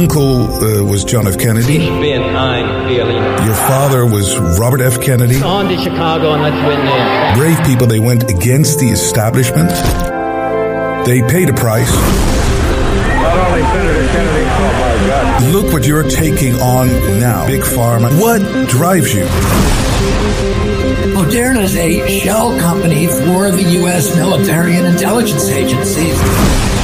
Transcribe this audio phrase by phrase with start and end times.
[0.00, 1.38] uncle uh, was John F.
[1.38, 1.76] Kennedy.
[1.76, 2.90] Ich bin ein
[3.44, 5.00] Your father was Robert F.
[5.00, 5.42] Kennedy.
[5.42, 7.34] On to Chicago and let's win there.
[7.36, 9.70] Brave people, they went against the establishment.
[11.06, 11.92] They paid a price.
[11.92, 15.52] Not only Senator Kennedy, oh my God.
[15.52, 16.88] Look what you're taking on
[17.20, 18.08] now, Big Pharma.
[18.20, 19.24] What drives you?
[21.14, 24.16] Moderna is a shell company for the U.S.
[24.16, 26.79] military and intelligence agencies.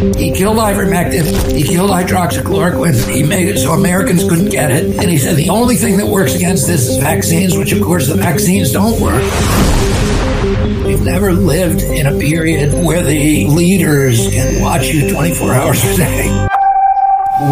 [0.00, 1.54] He killed ivermectin.
[1.54, 3.14] He killed hydroxychloroquine.
[3.14, 4.96] He made it so Americans couldn't get it.
[4.98, 8.08] And he said the only thing that works against this is vaccines, which of course
[8.08, 9.22] the vaccines don't work.
[10.86, 15.96] We've never lived in a period where the leaders can watch you 24 hours a
[15.96, 16.48] day.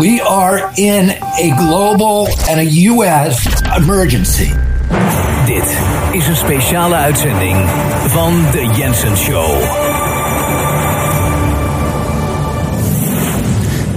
[0.00, 3.46] We are in a global and a U.S.
[3.76, 4.52] emergency.
[5.46, 5.78] Dit
[6.12, 7.56] is een speciale uitzending
[8.06, 10.07] van de Jensen Show.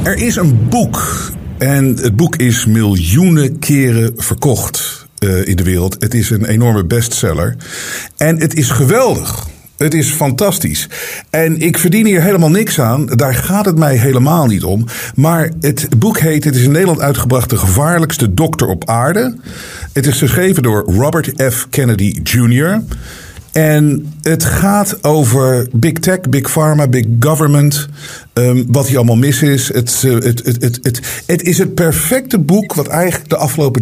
[0.04, 1.32] Er is een boek.
[1.58, 5.96] En het boek is miljoenen keren verkocht uh, in de wereld.
[6.00, 7.56] Het is een enorme bestseller.
[8.18, 9.48] En het is geweldig.
[9.78, 10.90] Het is fantastisch.
[11.30, 13.06] En ik verdien hier helemaal niks aan.
[13.06, 14.86] Daar gaat het mij helemaal niet om.
[15.16, 19.36] Maar het boek heet, het is in Nederland uitgebracht, De gevaarlijkste dokter op aarde.
[19.94, 21.68] Het is geschreven door Robert F.
[21.70, 22.82] Kennedy Jr.
[23.52, 27.88] En het gaat over big tech, big pharma, big government.
[28.34, 29.74] Um, wat hier allemaal mis is.
[29.74, 33.82] Het, uh, het, het, het, het, is het perfecte boek wat eigenlijk de afgelopen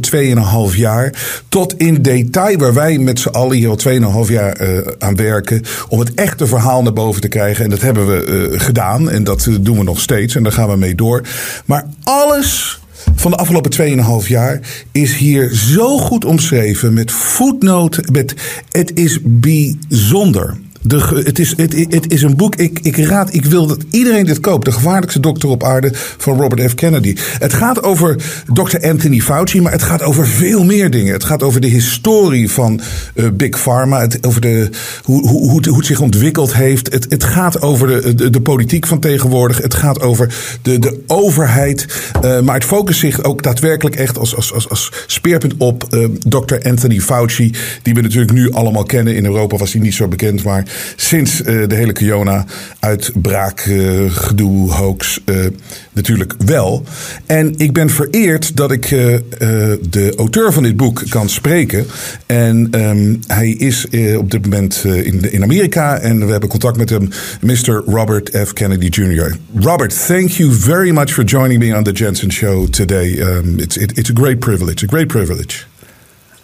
[0.72, 1.14] 2,5 jaar...
[1.50, 5.64] tot in detail, waar wij met z'n allen hier al 2,5 jaar uh, aan werken...
[5.90, 7.64] om het echte verhaal naar boven te krijgen.
[7.64, 10.36] En dat hebben we uh, gedaan en dat doen we nog steeds.
[10.36, 11.22] En daar gaan we mee door.
[11.66, 12.80] Maar alles
[13.16, 14.60] van de afgelopen 2,5 jaar
[14.92, 18.12] is hier zo goed omschreven met voetnoten.
[18.12, 18.34] Met,
[18.70, 20.58] het is bijzonder.
[20.82, 24.26] De, het, is, het, het is een boek, ik, ik raad, ik wil dat iedereen
[24.26, 24.66] dit koopt.
[24.66, 26.76] De gevaarlijkste dokter op aarde van Robert F.
[26.76, 27.16] Kennedy.
[27.40, 28.16] Het gaat over
[28.54, 28.78] Dr.
[28.88, 31.14] Anthony Fauci, maar het gaat over veel meer dingen.
[31.14, 32.82] Het gaat over de historie van
[33.16, 34.00] uh, Big Pharma.
[34.00, 34.70] Het, over de,
[35.04, 36.92] hoe, hoe, hoe, het zich ontwikkeld heeft.
[36.94, 39.58] Het, het gaat over de, de, politiek van tegenwoordig.
[39.58, 41.86] Het gaat over de, de overheid.
[42.26, 46.06] Uh, maar het focust zich ook daadwerkelijk echt als, als, als, als speerpunt op uh,
[46.28, 46.68] Dr.
[46.68, 47.54] Anthony Fauci.
[47.82, 49.16] Die we natuurlijk nu allemaal kennen.
[49.16, 54.72] In Europa was hij niet zo bekend, maar sinds uh, de hele corona-uitbraak, uh, gedoe,
[54.72, 55.46] hoax, uh,
[55.92, 56.84] natuurlijk wel.
[57.26, 61.86] En ik ben vereerd dat ik de auteur van dit boek kan spreken.
[62.26, 63.86] En um, hij is
[64.18, 67.10] op dit moment in, in Amerika en we hebben contact met hem,
[67.42, 67.84] Mr.
[67.86, 68.54] Robert F.
[68.54, 69.36] Kennedy Jr.
[69.56, 73.20] Robert, thank you very much for joining me on the Jensen Show today.
[73.20, 75.69] Um, it's, it, it's a great privilege, a great privilege.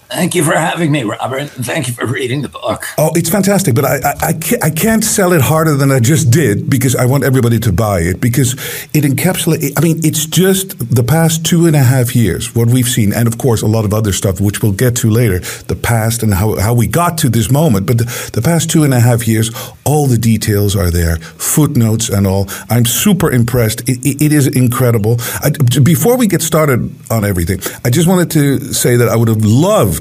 [0.10, 1.50] Thank you for having me, Robert.
[1.50, 2.86] Thank you for reading the book.
[2.98, 6.70] Oh, it's fantastic, but I, I, I, can't, sell it harder than I just did
[6.70, 8.54] because I want everybody to buy it because
[8.94, 12.88] it encapsulates, I mean, it's just the past two and a half years, what we've
[12.88, 15.76] seen, and of course, a lot of other stuff, which we'll get to later, the
[15.76, 17.86] past and how, how we got to this moment.
[17.86, 19.52] But the, the past two and a half years,
[19.86, 22.48] all the details are there, footnotes and all.
[22.70, 23.82] I'm super impressed.
[23.90, 25.18] it, it, it is incredible.
[25.42, 25.52] I,
[25.82, 29.46] before we get started on everything, I just wanted to say that I would have
[29.46, 29.95] loved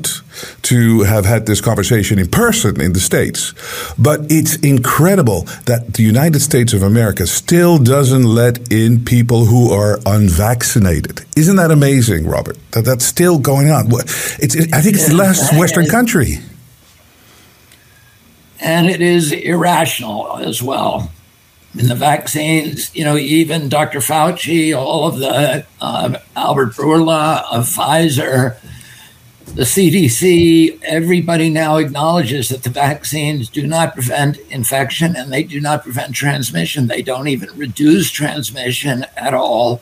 [0.62, 3.54] to have had this conversation in person in the States.
[3.98, 9.70] But it's incredible that the United States of America still doesn't let in people who
[9.70, 11.24] are unvaccinated.
[11.36, 12.56] Isn't that amazing, Robert?
[12.72, 13.88] That that's still going on.
[13.90, 16.38] It's, I think it's the last Western country.
[18.60, 21.10] And it is irrational as well.
[21.76, 23.98] In the vaccines, you know, even Dr.
[23.98, 28.56] Fauci, all of the uh, Albert Bourla of Pfizer,
[29.46, 35.60] the CDC, everybody now acknowledges that the vaccines do not prevent infection and they do
[35.60, 36.88] not prevent transmission.
[36.88, 39.80] They don't even reduce transmission at all.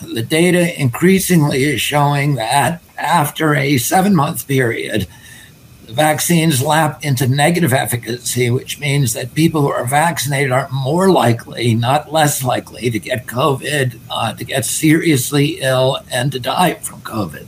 [0.00, 5.06] The data increasingly is showing that after a seven month period,
[5.86, 11.10] the vaccines lap into negative efficacy, which means that people who are vaccinated are more
[11.10, 16.74] likely, not less likely, to get COVID, uh, to get seriously ill, and to die
[16.74, 17.46] from COVID.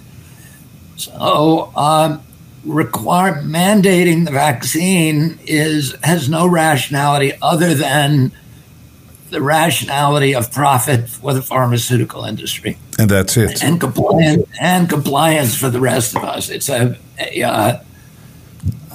[0.97, 2.23] So, um,
[2.65, 8.33] require mandating the vaccine is has no rationality other than
[9.31, 15.57] the rationality of profit for the pharmaceutical industry, and that's it, and compliance and compliance
[15.57, 16.49] for the rest of us.
[16.49, 17.81] It's a, a uh,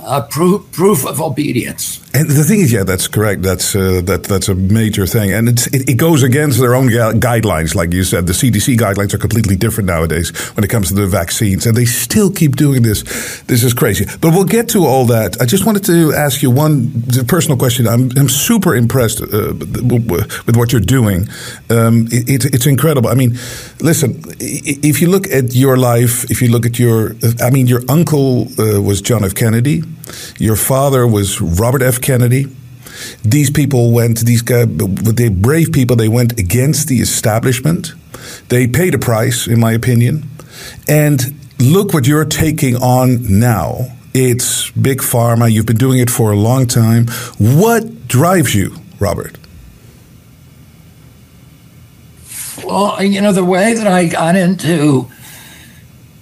[0.04, 2.00] uh, proof, proof of obedience.
[2.12, 3.44] And the thing is, yeah, that's correct.
[3.44, 7.20] That's uh, that that's a major thing, and it, it goes against their own gu-
[7.20, 7.76] guidelines.
[7.76, 11.06] Like you said, the CDC guidelines are completely different nowadays when it comes to the
[11.06, 13.04] vaccines, and they still keep doing this.
[13.44, 14.06] This is crazy.
[14.22, 15.40] But we'll get to all that.
[15.40, 16.90] I just wanted to ask you one
[17.28, 17.88] personal question.
[17.88, 21.28] I'm, I'm super impressed uh, with what you're doing.
[21.70, 23.10] Um, it, it, it's incredible.
[23.10, 23.38] I mean,
[23.82, 27.82] listen, if you look at your life, if you look at your, I mean, your
[27.88, 29.36] uncle uh, was John F.
[29.36, 29.84] Kennedy.
[30.38, 32.02] Your father was Robert F.
[32.02, 32.48] Kennedy.
[33.24, 37.94] These people went, these guys, they brave people, they went against the establishment.
[38.50, 40.30] They paid a price, in my opinion.
[40.88, 43.96] And look what you're taking on now.
[44.14, 45.52] It's big pharma.
[45.52, 47.08] You've been doing it for a long time.
[47.38, 49.38] What drives you, Robert?
[52.66, 55.10] Well, you know, the way that I got into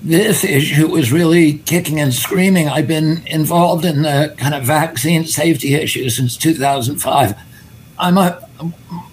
[0.03, 2.69] this issue was really kicking and screaming.
[2.69, 7.35] I've been involved in the kind of vaccine safety issue since 2005.
[7.99, 8.47] I'm a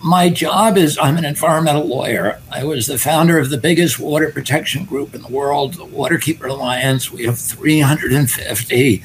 [0.03, 2.41] my job is I'm an environmental lawyer.
[2.51, 6.49] I was the founder of the biggest water protection group in the world, the Waterkeeper
[6.49, 7.11] Alliance.
[7.11, 9.03] We have 350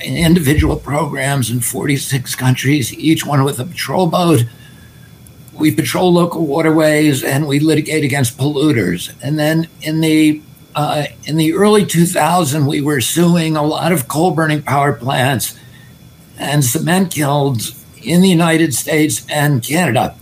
[0.00, 4.44] individual programs in 46 countries, each one with a patrol boat.
[5.52, 9.14] We patrol local waterways and we litigate against polluters.
[9.22, 10.42] And then in the
[10.76, 15.58] uh, in the early 2000s, we were suing a lot of coal burning power plants
[16.38, 20.14] and cement kilns in the United States and Canada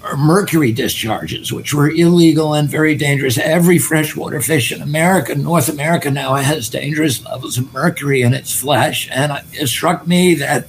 [0.00, 3.36] for mercury discharges, which were illegal and very dangerous.
[3.36, 8.58] Every freshwater fish in America, North America now has dangerous levels of mercury in its
[8.58, 9.06] flesh.
[9.12, 10.66] And it struck me that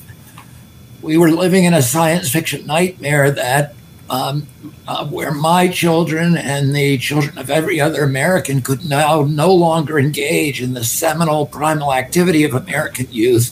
[1.02, 3.75] we were living in a science fiction nightmare that
[4.09, 4.47] um,
[4.88, 10.00] uh, where my children and the children of every other American could now no longer
[10.00, 13.51] engage in the seminal primal activity of American youth,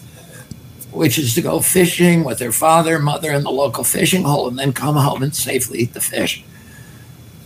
[0.91, 4.57] which is to go fishing with their father, mother in the local fishing hole and
[4.57, 6.43] then come home and safely eat the fish.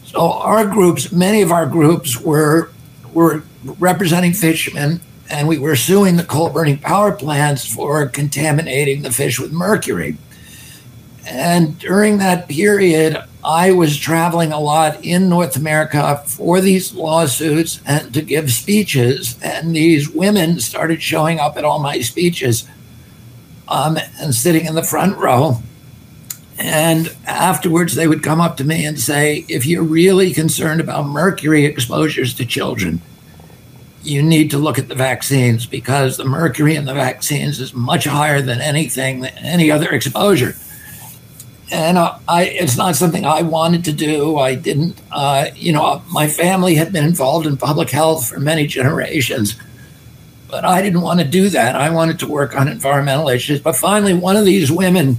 [0.06, 2.70] So our groups, many of our groups were
[3.14, 3.44] were
[3.78, 9.40] representing fishermen and we were suing the coal burning power plants for contaminating the fish
[9.40, 10.18] with mercury.
[11.26, 17.82] And during that period, I was traveling a lot in North America for these lawsuits
[17.86, 19.40] and to give speeches.
[19.44, 22.68] And these women started showing up at all my speeches
[23.68, 25.58] um, and sitting in the front row.
[26.58, 31.08] And afterwards, they would come up to me and say, If you're really concerned about
[31.08, 33.02] mercury exposures to children,
[34.04, 38.06] you need to look at the vaccines because the mercury in the vaccines is much
[38.06, 40.56] higher than anything, any other exposure
[41.72, 44.38] and uh, I, it's not something I wanted to do.
[44.38, 48.68] I didn't, uh, you know, my family had been involved in public health for many
[48.68, 49.56] generations,
[50.50, 51.76] but I didn't want to do that.
[51.76, 53.62] I wanted to work on environmental issues.
[53.62, 55.18] But finally, one of these women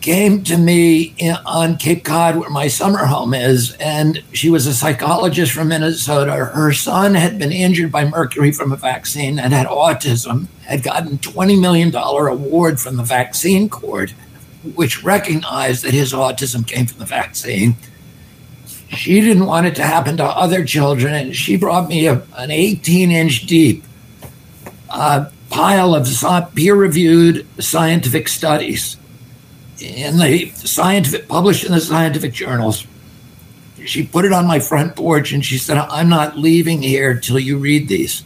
[0.00, 4.66] came to me in, on Cape Cod, where my summer home is, and she was
[4.66, 6.32] a psychologist from Minnesota.
[6.32, 11.18] Her son had been injured by mercury from a vaccine and had autism, had gotten
[11.18, 14.12] $20 million award from the vaccine court
[14.74, 17.76] which recognized that his autism came from the vaccine.
[18.88, 22.50] She didn't want it to happen to other children, and she brought me a, an
[22.50, 23.84] 18 inch deep
[24.88, 28.96] uh, pile of peer reviewed scientific studies
[29.80, 32.86] in the scientific published in the scientific journals.
[33.84, 37.38] She put it on my front porch and she said, I'm not leaving here till
[37.38, 38.24] you read these.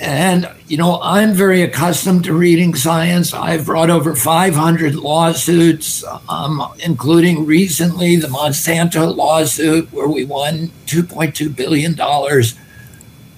[0.00, 3.34] And, you know, I'm very accustomed to reading science.
[3.34, 11.54] I've brought over 500 lawsuits, um, including recently the Monsanto lawsuit, where we won $2.2
[11.54, 11.96] billion.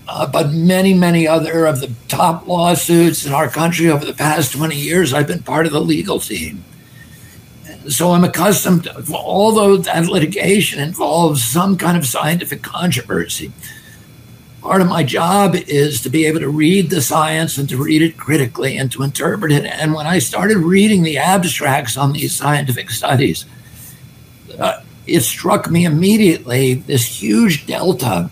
[0.07, 4.52] Uh, but many, many other of the top lawsuits in our country over the past
[4.52, 6.62] 20 years, I've been part of the legal team.
[7.88, 13.50] So I'm accustomed, to, although that litigation involves some kind of scientific controversy
[14.61, 18.02] part of my job is to be able to read the science and to read
[18.02, 19.64] it critically and to interpret it.
[19.64, 23.47] And when I started reading the abstracts on these scientific studies,
[24.59, 28.31] uh, it struck me immediately this huge delta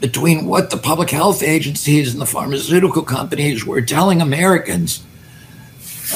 [0.00, 5.02] between what the public health agencies and the pharmaceutical companies were telling Americans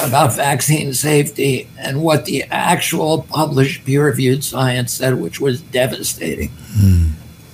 [0.01, 6.49] about vaccine safety and what the actual published peer reviewed science said, which was devastating.
[6.77, 7.11] Mm.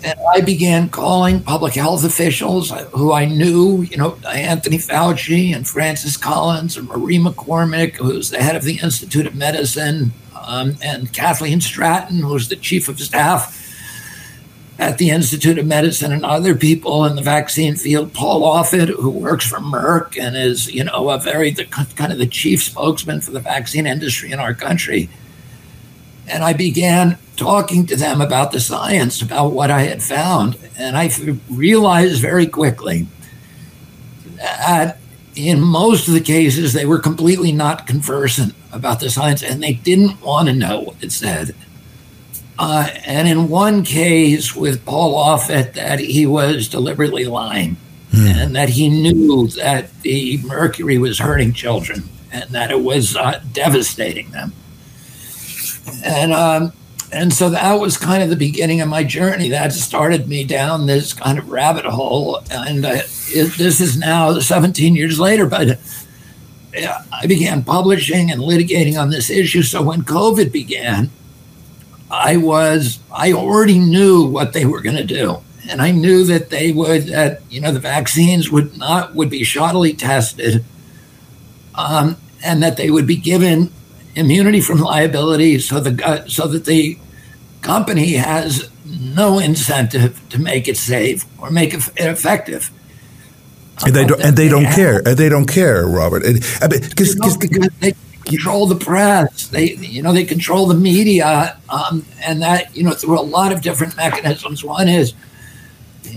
[0.07, 5.67] And I began calling public health officials who I knew, you know, Anthony Fauci and
[5.67, 10.13] Francis Collins and Marie McCormick, who's the head of the Institute of Medicine,
[10.45, 13.53] um, and Kathleen Stratton, who's the chief of staff.
[14.79, 18.13] at the Institute of Medicine and other people in the vaccine field.
[18.13, 22.19] Paul Offit, who works for Merck and is, you know, a very the, kind of
[22.19, 25.09] the chief spokesman for the vaccine industry in our country.
[26.27, 30.97] And I began talking to them about the science, about what I had found, and
[30.97, 31.11] I
[31.49, 33.07] realized very quickly
[34.37, 34.97] that
[35.35, 39.73] in most of the cases they were completely not conversant about the science, and they
[39.73, 41.55] didn't want to know what it said.
[42.59, 47.77] Uh, and in one case with Paul Offit, that he was deliberately lying
[48.11, 48.35] mm.
[48.35, 53.41] and that he knew that the mercury was hurting children and that it was uh,
[53.53, 54.53] devastating them.
[56.03, 56.73] And um,
[57.11, 59.49] and so that was kind of the beginning of my journey.
[59.49, 62.41] That started me down this kind of rabbit hole.
[62.51, 65.79] And uh, it, this is now 17 years later, but
[66.75, 69.63] I began publishing and litigating on this issue.
[69.63, 71.09] So when COVID began,
[72.11, 76.49] I was I already knew what they were going to do, and I knew that
[76.49, 80.63] they would that you know the vaccines would not would be shoddily tested,
[81.75, 83.71] um, and that they would be given
[84.17, 86.97] immunity from liability, so the so that the
[87.61, 92.71] company has no incentive to make it safe or make it effective.
[93.85, 95.07] And they don't, and they, don't care.
[95.07, 96.23] And they don't care, Robert.
[96.23, 97.15] Because
[97.79, 97.93] they
[98.25, 99.47] control the press.
[99.49, 103.51] They, you know, they control the media, um, and that, you know, through a lot
[103.51, 104.63] of different mechanisms.
[104.63, 105.13] One is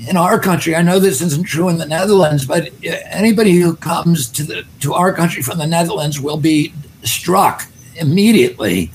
[0.09, 0.75] in our country.
[0.75, 4.95] I know this isn't true in the Netherlands, but anybody who comes to the to
[4.95, 6.73] our country from the Netherlands will be
[7.05, 7.67] struck
[7.97, 8.91] immediately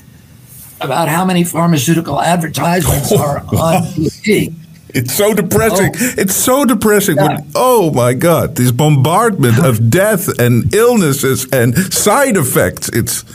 [0.81, 4.53] about how many pharmaceutical advertisements are on TV.
[4.89, 5.91] It's so depressing.
[5.93, 6.13] Oh.
[6.17, 7.17] It's so depressing.
[7.17, 7.27] Yeah.
[7.27, 12.89] When, oh my God, this bombardment of death and illnesses and side effects.
[12.89, 13.25] It's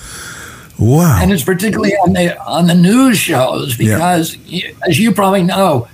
[0.79, 1.19] wow.
[1.21, 4.71] And it's particularly on the on the news shows because, yeah.
[4.88, 5.87] as you probably know,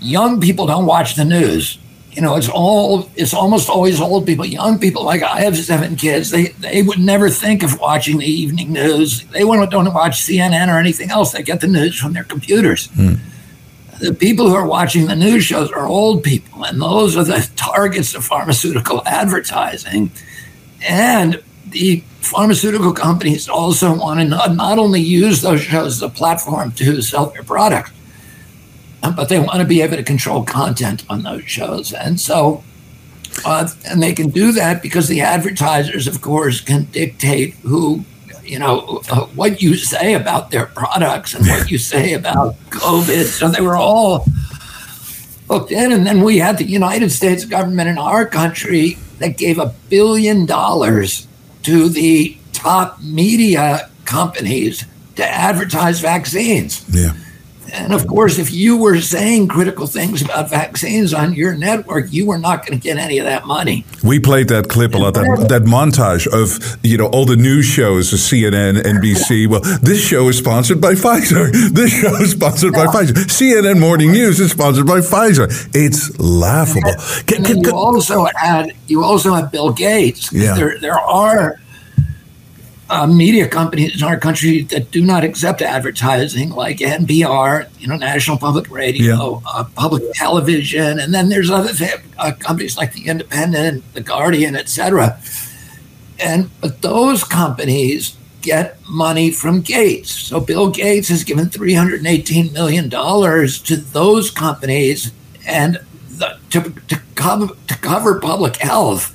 [0.00, 1.78] young people don't watch the news.
[2.12, 4.44] You know, it's all it's almost always old people.
[4.44, 8.26] Young people, like I have seven kids, they they would never think of watching the
[8.26, 9.24] evening news.
[9.28, 11.32] They don't want to watch CNN or anything else.
[11.32, 12.86] They get the news from their computers.
[12.88, 13.14] Hmm
[14.02, 17.48] the people who are watching the news shows are old people, and those are the
[17.54, 20.10] targets of pharmaceutical advertising.
[20.82, 26.08] And the pharmaceutical companies also want to not, not only use those shows as a
[26.08, 27.92] platform to sell their product,
[29.10, 31.92] but they want to be able to control content on those shows.
[31.92, 32.62] And so,
[33.44, 38.04] uh, and they can do that because the advertisers, of course, can dictate who
[38.44, 43.24] you know, uh, what you say about their products and what you say about COVID.
[43.24, 44.26] So they were all
[45.48, 45.92] hooked in.
[45.92, 50.44] And then we had the United States government in our country that gave a billion
[50.44, 51.26] dollars
[51.62, 54.84] to the top media companies
[55.16, 56.84] to advertise vaccines.
[56.90, 57.14] Yeah.
[57.72, 62.26] And of course, if you were saying critical things about vaccines on your network, you
[62.26, 63.86] were not going to get any of that money.
[64.04, 67.64] We played that clip a lot, that, that montage of you know all the news
[67.64, 69.48] shows, CNN, NBC.
[69.48, 71.50] Well, this show is sponsored by Pfizer.
[71.72, 73.14] This show is sponsored by Pfizer.
[73.14, 75.46] CNN Morning News is sponsored by Pfizer.
[75.74, 76.92] It's laughable.
[77.26, 80.30] Can, can, you also had you also had Bill Gates.
[80.32, 80.54] Yeah.
[80.54, 81.61] There there are
[82.92, 87.96] uh, media companies in our country that do not accept advertising, like NPR, you know,
[87.96, 89.50] National Public Radio, yeah.
[89.50, 94.54] uh, public television, and then there's other th- uh, companies like the Independent, the Guardian,
[94.54, 95.18] etc.
[96.20, 100.10] And but those companies get money from Gates.
[100.10, 105.12] So Bill Gates has given 318 million dollars to those companies
[105.46, 105.80] and
[106.10, 109.14] the, to, to cover to cover public health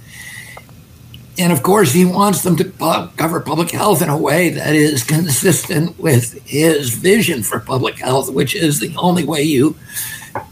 [1.38, 5.03] and of course, he wants them to cover public health in a way that is
[5.03, 9.75] consistent with his vision for public health, which is the only way you,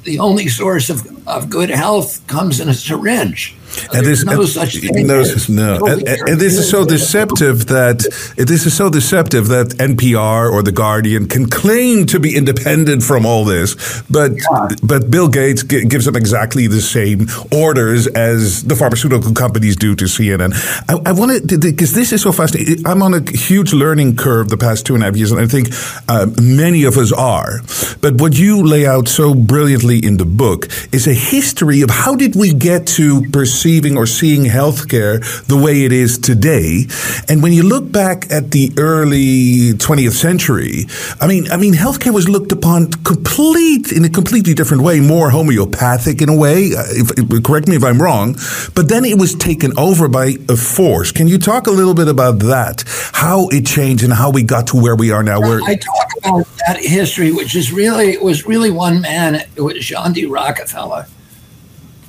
[0.03, 3.55] the only source of, of good health comes in a syringe.
[3.93, 5.07] And this, no and, such thing.
[5.07, 5.85] No, no.
[5.85, 7.99] And, and, this is so deceptive that
[8.37, 13.25] this is so deceptive that NPR or the Guardian can claim to be independent from
[13.25, 14.67] all this, but yeah.
[14.83, 19.95] but Bill Gates g- gives them exactly the same orders as the pharmaceutical companies do
[19.95, 20.53] to CNN.
[20.89, 22.85] I, I wanted because this is so fascinating.
[22.85, 25.47] I'm on a huge learning curve the past two and a half years, and I
[25.47, 25.69] think
[26.07, 27.61] uh, many of us are.
[28.01, 32.15] But what you lay out so brilliantly in the book is a history of how
[32.15, 33.21] did we get to
[33.65, 35.17] perceiving or seeing healthcare
[35.47, 36.85] the way it is today.
[37.27, 40.85] And when you look back at the early 20th century,
[41.19, 45.31] I mean, I mean, healthcare was looked upon complete in a completely different way, more
[45.31, 46.75] homeopathic in a way.
[46.77, 48.37] Uh, if- correct me if I'm wrong,
[48.75, 51.11] but then it was taken over by a force.
[51.11, 52.83] Can you talk a little bit about that?
[53.13, 55.39] How it changed and how we got to where we are now?
[55.39, 59.33] Where I talk about that history, which is really it was really one man.
[59.55, 60.25] It was John D.
[60.25, 61.07] Rockefeller,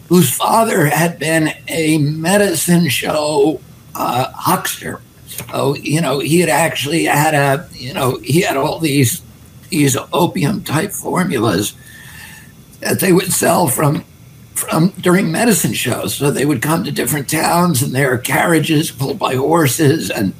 [0.08, 3.60] whose father had been a medicine show
[3.94, 5.00] uh, huckster.
[5.26, 9.22] So you know he had actually had a you know he had all these
[9.68, 11.74] these opium type formulas
[12.80, 14.04] that they would sell from
[14.54, 16.14] from during medicine shows.
[16.14, 20.32] So they would come to different towns and there are carriages pulled by horses and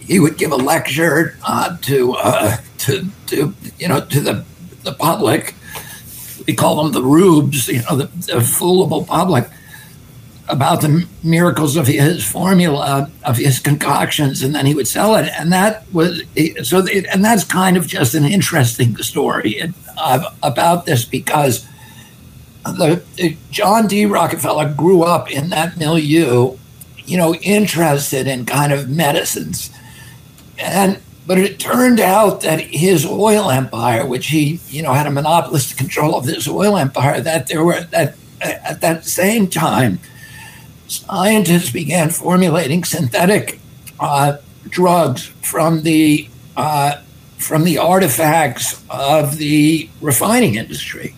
[0.00, 4.44] he would give a lecture uh, to uh, to to you know to the
[4.82, 5.54] the public.
[6.50, 9.48] We call them the rubes, you know, the, the foolable public
[10.48, 15.30] about the miracles of his formula of his concoctions, and then he would sell it.
[15.38, 16.24] And that was
[16.64, 16.78] so.
[16.78, 19.62] It, and that's kind of just an interesting story
[19.96, 21.68] uh, about this because
[22.64, 24.06] the, the John D.
[24.06, 26.56] Rockefeller grew up in that milieu,
[27.04, 29.70] you know, interested in kind of medicines
[30.58, 35.10] and but it turned out that his oil empire, which he you know had a
[35.10, 40.00] monopolistic control of this oil empire, that there were that at that same time,
[40.88, 43.60] scientists began formulating synthetic
[43.98, 47.00] uh, drugs from the uh,
[47.38, 51.14] from the artifacts of the refining industry.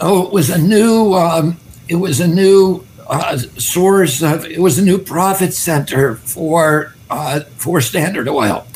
[0.00, 4.78] So it was a new um, it was a new uh, source of it was
[4.78, 8.66] a new profit center for uh, for Standard Oil.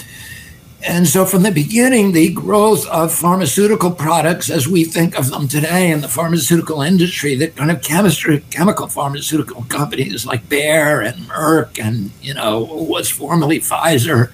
[0.85, 5.47] And so, from the beginning, the growth of pharmaceutical products as we think of them
[5.47, 11.17] today in the pharmaceutical industry, the kind of chemistry, chemical pharmaceutical companies like Bayer and
[11.29, 14.33] Merck and, you know, was formerly Pfizer,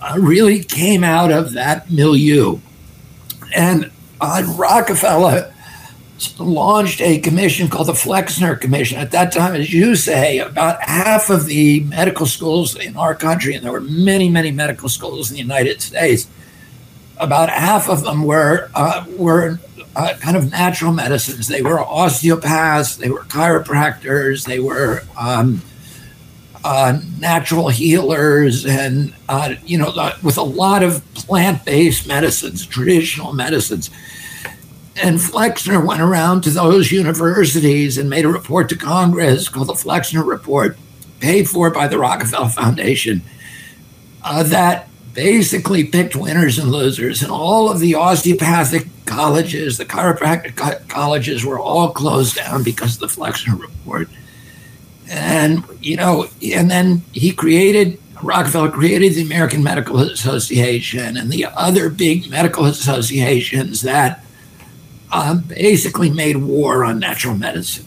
[0.00, 2.58] uh, really came out of that milieu.
[3.54, 3.90] And
[4.22, 5.51] uh, Rockefeller
[6.38, 8.98] launched a commission called the Flexner Commission.
[8.98, 13.54] At that time, as you say, about half of the medical schools in our country,
[13.54, 16.28] and there were many, many medical schools in the United States,
[17.18, 19.58] about half of them were uh, were
[19.94, 21.48] uh, kind of natural medicines.
[21.48, 25.62] They were osteopaths, they were chiropractors, they were um,
[26.64, 33.90] uh, natural healers, and uh, you know, with a lot of plant-based medicines, traditional medicines.
[34.96, 39.74] And Flexner went around to those universities and made a report to Congress called the
[39.74, 40.76] Flexner Report,
[41.20, 43.22] paid for by the Rockefeller Foundation,
[44.22, 47.22] uh, that basically picked winners and losers.
[47.22, 52.94] And all of the osteopathic colleges, the chiropractic co- colleges were all closed down because
[52.94, 54.08] of the Flexner Report.
[55.08, 61.44] And, you know, and then he created Rockefeller created the American Medical Association and the
[61.44, 64.24] other big medical associations that
[65.12, 67.86] uh, basically made war on natural medicine.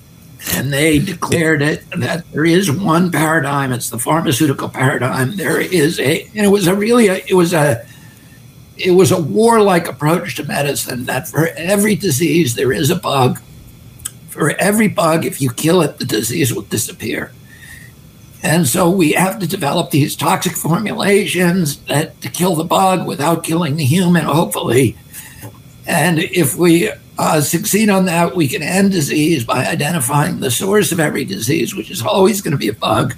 [0.53, 3.71] And they declared it that there is one paradigm.
[3.73, 5.35] It's the pharmaceutical paradigm.
[5.37, 7.83] There is a, and it was a really, a, it was a,
[8.77, 11.05] it was a warlike approach to medicine.
[11.05, 13.39] That for every disease there is a bug.
[14.29, 17.31] For every bug, if you kill it, the disease will disappear.
[18.43, 23.43] And so we have to develop these toxic formulations that to kill the bug without
[23.43, 24.95] killing the human, hopefully.
[25.87, 30.91] And if we uh, succeed on that, we can end disease by identifying the source
[30.91, 33.15] of every disease, which is always going to be a bug,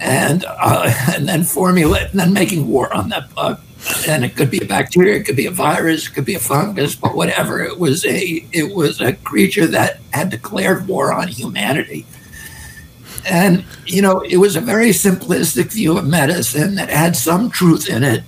[0.00, 3.60] and uh, and then formulate and then making war on that bug.
[4.06, 6.40] And it could be a bacteria, it could be a virus, it could be a
[6.40, 7.62] fungus, but whatever.
[7.62, 12.06] It was a it was a creature that had declared war on humanity.
[13.28, 17.88] And you know, it was a very simplistic view of medicine that had some truth
[17.88, 18.24] in it,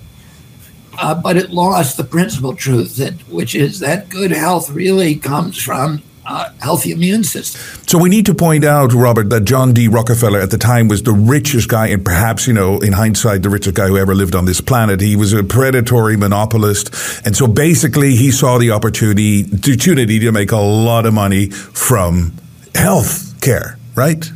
[0.97, 5.61] uh, but it lost the principal truth that, which is that good health really comes
[5.61, 7.61] from a healthy immune system.
[7.87, 9.87] So we need to point out, Robert, that John D.
[9.87, 13.49] Rockefeller at the time was the richest guy, and perhaps, you know, in hindsight, the
[13.49, 15.01] richest guy who ever lived on this planet.
[15.01, 16.89] He was a predatory monopolist.
[17.25, 22.33] And so basically he saw the opportunity, opportunity to make a lot of money from
[22.73, 24.29] health care, right?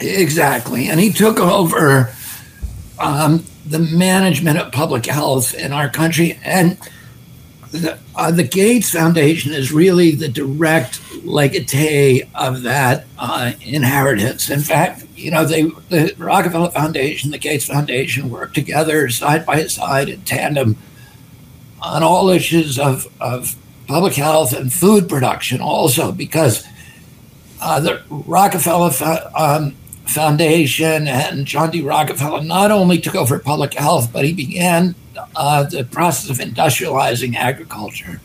[0.00, 0.88] Exactly.
[0.88, 2.14] And he took over
[2.98, 6.38] um, the management of public health in our country.
[6.44, 6.78] And
[7.70, 14.50] the, uh, the Gates Foundation is really the direct legatee of that uh, inheritance.
[14.50, 19.66] In fact, you know, they, the Rockefeller Foundation, the Gates Foundation work together side by
[19.66, 20.76] side in tandem
[21.82, 26.66] on all issues of, of public health and food production also because
[27.60, 28.90] uh, the Rockefeller
[29.34, 29.74] um,
[30.06, 31.80] Foundation and John D.
[31.80, 34.94] Rockefeller not only took over public health, but he began
[35.34, 38.20] uh, the process of industrializing agriculture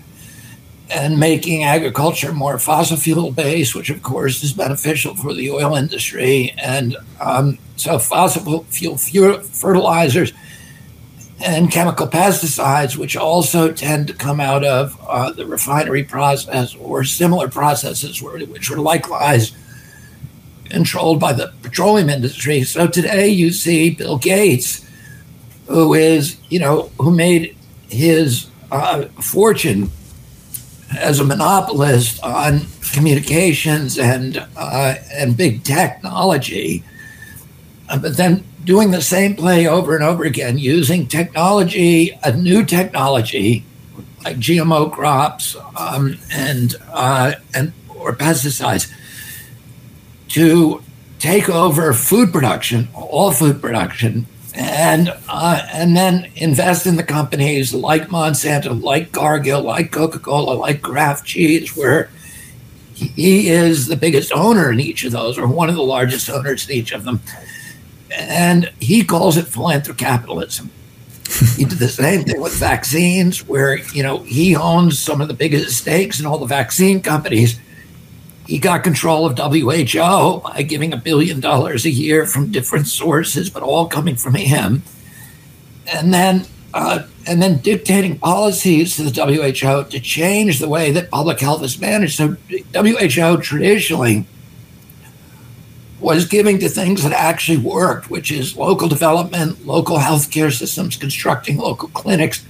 [0.92, 5.76] and making agriculture more fossil fuel based, which of course is beneficial for the oil
[5.76, 6.54] industry.
[6.58, 10.34] And um, so, fossil fuel fertilizers
[11.42, 17.04] and chemical pesticides, which also tend to come out of uh, the refinery process or
[17.04, 19.54] similar processes, which were likewise
[20.70, 22.64] controlled by the petroleum industry.
[22.64, 24.86] So today you see Bill Gates,
[25.68, 27.56] who is, you know, who made
[27.90, 29.92] his uh, fortune
[30.98, 32.62] as a monopolist on
[32.94, 36.84] communications and uh, and big technology,
[37.90, 42.66] uh, but then doing the same play over and over again, using technology, a new
[42.66, 43.64] technology
[44.24, 48.92] like GMO crops um, and uh, and or pesticides
[50.30, 50.82] to
[51.20, 57.74] take over food production, all food production, and uh, and then invest in the companies
[57.74, 62.10] like Monsanto, like Cargill, like Coca Cola, like Kraft Cheese, where
[62.94, 66.70] he is the biggest owner in each of those, or one of the largest owners
[66.70, 67.22] in each of them.
[68.12, 70.70] And he calls it philanthrocapitalism.
[71.56, 75.34] he did the same thing with vaccines, where you know he owns some of the
[75.34, 77.60] biggest stakes in all the vaccine companies
[78.50, 83.48] he got control of WHO by giving a billion dollars a year from different sources,
[83.48, 84.82] but all coming from him.
[85.86, 91.12] And then, uh, and then dictating policies to the WHO to change the way that
[91.12, 92.18] public health is managed.
[92.18, 92.38] So,
[92.74, 94.26] WHO traditionally
[96.00, 101.58] was giving to things that actually worked, which is local development, local healthcare systems, constructing
[101.58, 102.44] local clinics,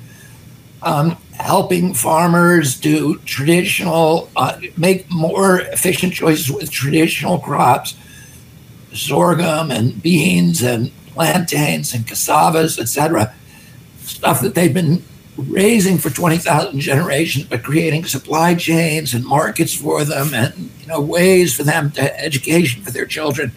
[0.82, 7.96] um, helping farmers do traditional, uh, make more efficient choices with traditional crops,
[8.94, 13.34] sorghum and beans and plantains and cassavas, etc.
[14.02, 15.04] Stuff that they've been
[15.38, 21.00] raising for 20,000 generations, but creating supply chains and markets for them and you know
[21.00, 23.54] ways for them to education for their children.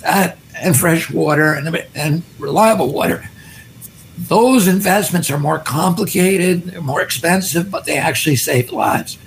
[0.00, 3.28] That and fresh water and, and reliable water
[4.18, 9.18] those investments are more complicated, more expensive, but they actually save lives.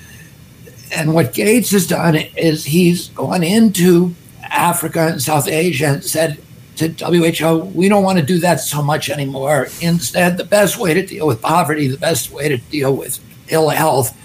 [0.96, 6.40] And what Gates has done is he's gone into Africa and South Asia and said
[6.78, 9.68] to WHO, we don't want to do that so much anymore.
[9.82, 13.70] Instead, the best way to deal with poverty, the best way to deal with ill
[13.70, 14.18] health,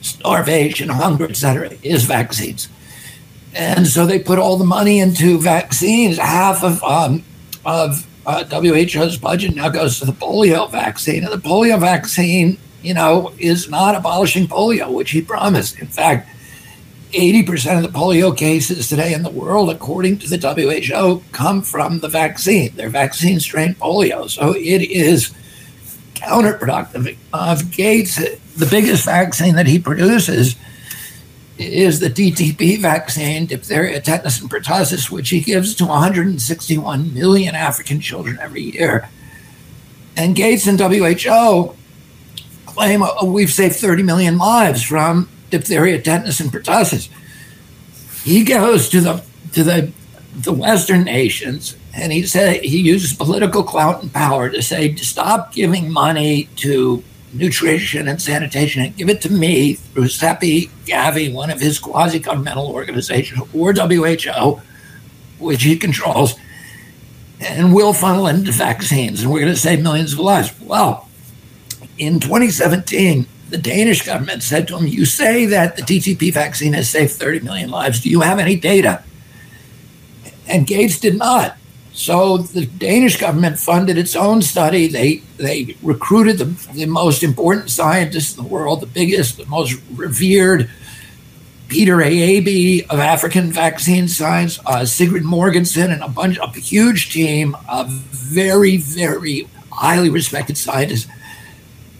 [0.00, 2.68] starvation, hunger, etc., is vaccines.
[3.52, 6.18] And so they put all the money into vaccines.
[6.18, 7.24] Half of um,
[7.64, 11.24] of uh, WHO's budget now goes to the polio vaccine.
[11.24, 15.78] And the polio vaccine, you know, is not abolishing polio, which he promised.
[15.78, 16.28] In fact,
[17.12, 22.00] 80% of the polio cases today in the world, according to the WHO, come from
[22.00, 22.72] the vaccine.
[22.76, 24.30] They're vaccine strain polio.
[24.30, 25.34] So it is
[26.14, 27.16] counterproductive.
[27.32, 30.56] Of Gates, the biggest vaccine that he produces
[31.60, 38.00] is the DTP vaccine, diphtheria, tetanus, and pertussis, which he gives to 161 million African
[38.00, 39.08] children every year.
[40.16, 41.76] And Gates and WHO
[42.66, 47.08] claim uh, we've saved 30 million lives from diphtheria, tetanus, and pertussis.
[48.24, 49.92] He goes to the to the
[50.34, 55.52] the Western nations and he said he uses political clout and power to say stop
[55.52, 61.50] giving money to nutrition and sanitation and give it to me through CEPI, Gavi, one
[61.50, 64.60] of his quasi governmental organizations, or WHO,
[65.38, 66.34] which he controls,
[67.40, 70.52] and we'll funnel into vaccines and we're going to save millions of lives.
[70.60, 71.08] Well,
[71.98, 76.88] in 2017, the Danish government said to him, You say that the DTP vaccine has
[76.88, 78.00] saved 30 million lives.
[78.00, 79.02] Do you have any data?
[80.46, 81.56] And Gates did not.
[81.92, 84.86] So the Danish government funded its own study.
[84.86, 89.80] They they recruited the, the most important scientists in the world, the biggest, the most
[89.94, 90.70] revered.
[91.68, 97.56] Peter Aaby of African vaccine science, uh, Sigrid Morgensen, and a bunch, a huge team
[97.68, 101.08] of very, very highly respected scientists,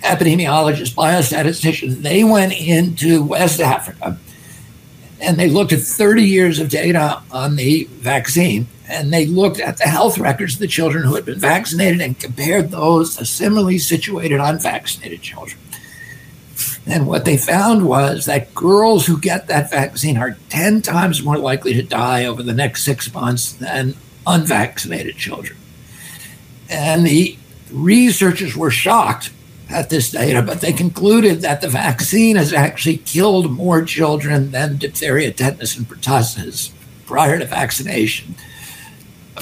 [0.00, 2.02] epidemiologists, biostatisticians.
[2.02, 4.18] They went into West Africa
[5.20, 9.76] and they looked at 30 years of data on the vaccine and they looked at
[9.76, 13.78] the health records of the children who had been vaccinated and compared those to similarly
[13.78, 15.58] situated unvaccinated children.
[16.86, 21.38] And what they found was that girls who get that vaccine are 10 times more
[21.38, 23.94] likely to die over the next six months than
[24.26, 25.56] unvaccinated children.
[26.68, 27.38] And the
[27.70, 29.30] researchers were shocked
[29.68, 34.78] at this data, but they concluded that the vaccine has actually killed more children than
[34.78, 36.72] diphtheria, tetanus, and pertussis
[37.06, 38.34] prior to vaccination,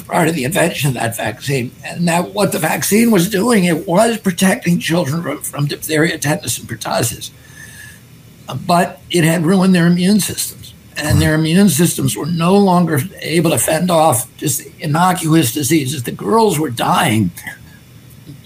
[0.04, 1.72] prior to the invention of that vaccine.
[1.84, 6.58] And that what the vaccine was doing, it was protecting children from, from diphtheria, tetanus,
[6.58, 7.30] and pertussis,
[8.66, 10.74] but it had ruined their immune systems.
[10.96, 16.02] And their immune systems were no longer able to fend off just innocuous diseases.
[16.02, 17.30] The girls were dying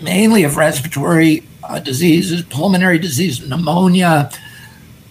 [0.03, 4.31] mainly of respiratory uh, diseases, pulmonary disease, pneumonia,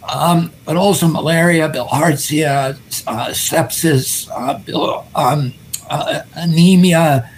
[0.07, 2.75] um, but also malaria, bilharzia,
[3.07, 5.60] uh, sepsis, uh, bil- um, uh,
[5.91, 7.29] Uh, anemia,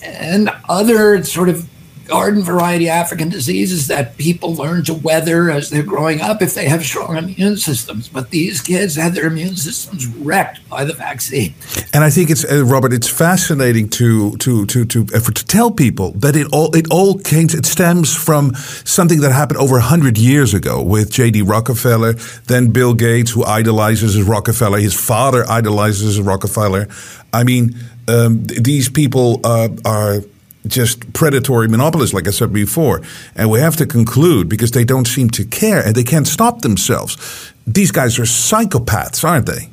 [0.00, 1.68] and other sort of
[2.06, 6.68] garden variety African diseases that people learn to weather as they're growing up if they
[6.68, 8.08] have strong immune systems.
[8.08, 11.54] But these kids had their immune systems wrecked by the vaccine.
[11.92, 12.92] And I think it's uh, Robert.
[12.92, 17.18] It's fascinating to to to to uh, to tell people that it all it all
[17.18, 17.46] came.
[17.46, 21.42] It stems from something that happened over hundred years ago with J.D.
[21.42, 22.14] Rockefeller,
[22.46, 24.78] then Bill Gates, who idolizes Rockefeller.
[24.78, 26.88] His father idolizes Rockefeller.
[27.32, 27.76] I mean,
[28.08, 30.20] um, th- these people uh, are
[30.66, 33.02] just predatory monopolists, like I said before.
[33.34, 36.62] And we have to conclude because they don't seem to care and they can't stop
[36.62, 37.52] themselves.
[37.66, 39.68] These guys are psychopaths, aren't they?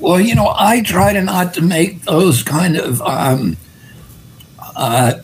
[0.00, 3.56] Well, you know, I try to not to make those kind of um,
[4.58, 5.14] uh,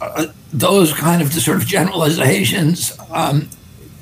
[0.00, 3.48] uh, those kind of sort of generalizations um,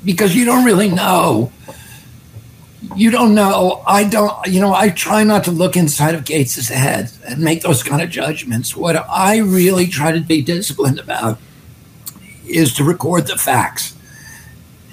[0.03, 1.51] because you don't really know.
[2.95, 3.83] You don't know.
[3.87, 4.33] I don't.
[4.47, 8.01] You know, I try not to look inside of Gates's head and make those kind
[8.01, 8.75] of judgments.
[8.75, 11.39] What I really try to be disciplined about
[12.45, 13.95] is to record the facts.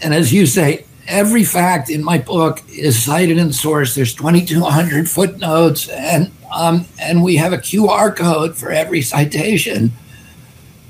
[0.02, 3.94] And as you say, every fact in my book is cited in source.
[3.94, 9.92] There's 2,200 footnotes, and um, and we have a QR code for every citation,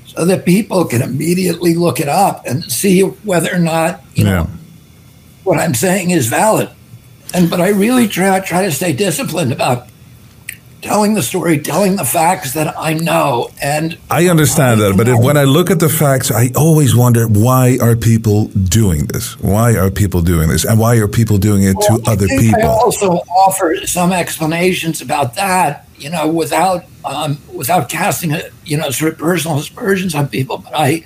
[0.05, 4.49] so that people can immediately look it up and see whether or not you know
[5.43, 6.69] what I'm saying is valid.
[7.33, 9.87] And but I really try try to stay disciplined about
[10.83, 13.49] telling the story, telling the facts that I know.
[13.61, 17.25] And I understand that, but if, when I look at the facts, I always wonder
[17.27, 19.39] why are people doing this?
[19.39, 20.65] Why are people doing this?
[20.65, 22.61] And why are people doing it Well, to I other people?
[22.61, 23.11] I also
[23.45, 29.13] offer some explanations about that, you know, without um, without casting a you know sort
[29.13, 30.57] of personal aspersions on people.
[30.57, 31.05] But I,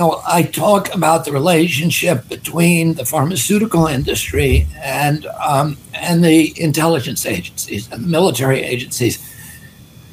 [0.00, 7.26] know, I talk about the relationship between the pharmaceutical industry and um, and the intelligence
[7.26, 9.26] agencies and the military agencies.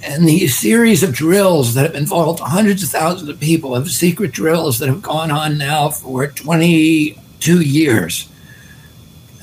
[0.04, 4.32] And the series of drills that have involved hundreds of thousands of people, of secret
[4.32, 8.30] drills that have gone on now for 22 years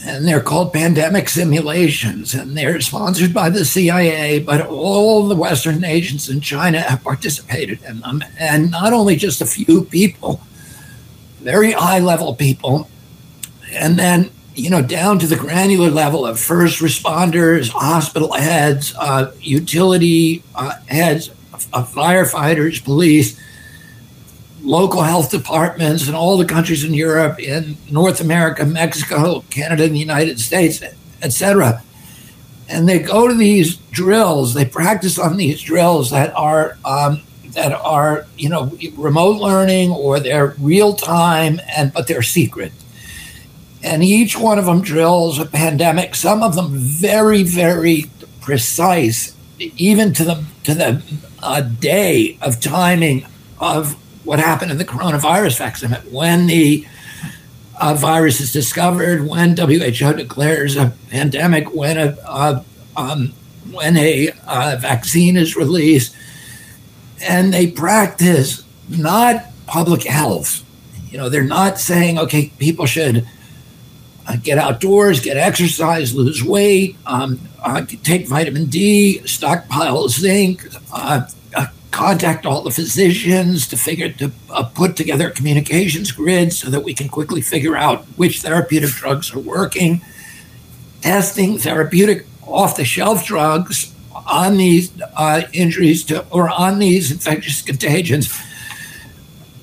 [0.06, 5.80] and they're called pandemic simulations, and they're sponsored by the CIA, but all the Western
[5.80, 10.40] nations and China have participated in them, and not only just a few people,
[11.40, 12.88] very high level people,
[13.72, 19.32] and then you know down to the granular level of first responders, hospital heads, uh,
[19.40, 21.30] utility uh, heads,
[21.72, 23.40] uh, firefighters, police
[24.64, 29.94] local health departments in all the countries in Europe, in North America, Mexico, Canada, and
[29.94, 30.82] the United States,
[31.22, 31.82] etc.
[32.68, 34.54] And they go to these drills.
[34.54, 40.18] They practice on these drills that are um, that are you know remote learning or
[40.18, 42.72] they're real time, and but they're secret.
[43.82, 46.14] And each one of them drills a pandemic.
[46.14, 48.06] Some of them very very
[48.40, 51.02] precise, even to the to the
[51.42, 53.26] uh, day of timing
[53.58, 55.92] of what happened in the coronavirus vaccine.
[56.10, 56.86] When the
[57.80, 62.62] uh, virus is discovered, when WHO declares a pandemic, when a uh,
[62.96, 63.32] um,
[63.70, 66.14] when a uh, vaccine is released,
[67.22, 70.62] and they practice not public health.
[71.10, 73.26] You know, they're not saying, okay, people should
[74.26, 81.26] uh, get outdoors, get exercise, lose weight, um, uh, take vitamin D, stockpile zinc, uh,
[81.94, 86.82] contact all the physicians to figure to uh, put together a communications grid so that
[86.82, 90.00] we can quickly figure out which therapeutic drugs are working.
[91.02, 93.94] Testing therapeutic off-the-shelf drugs
[94.26, 98.26] on these uh, injuries to or on these infectious contagions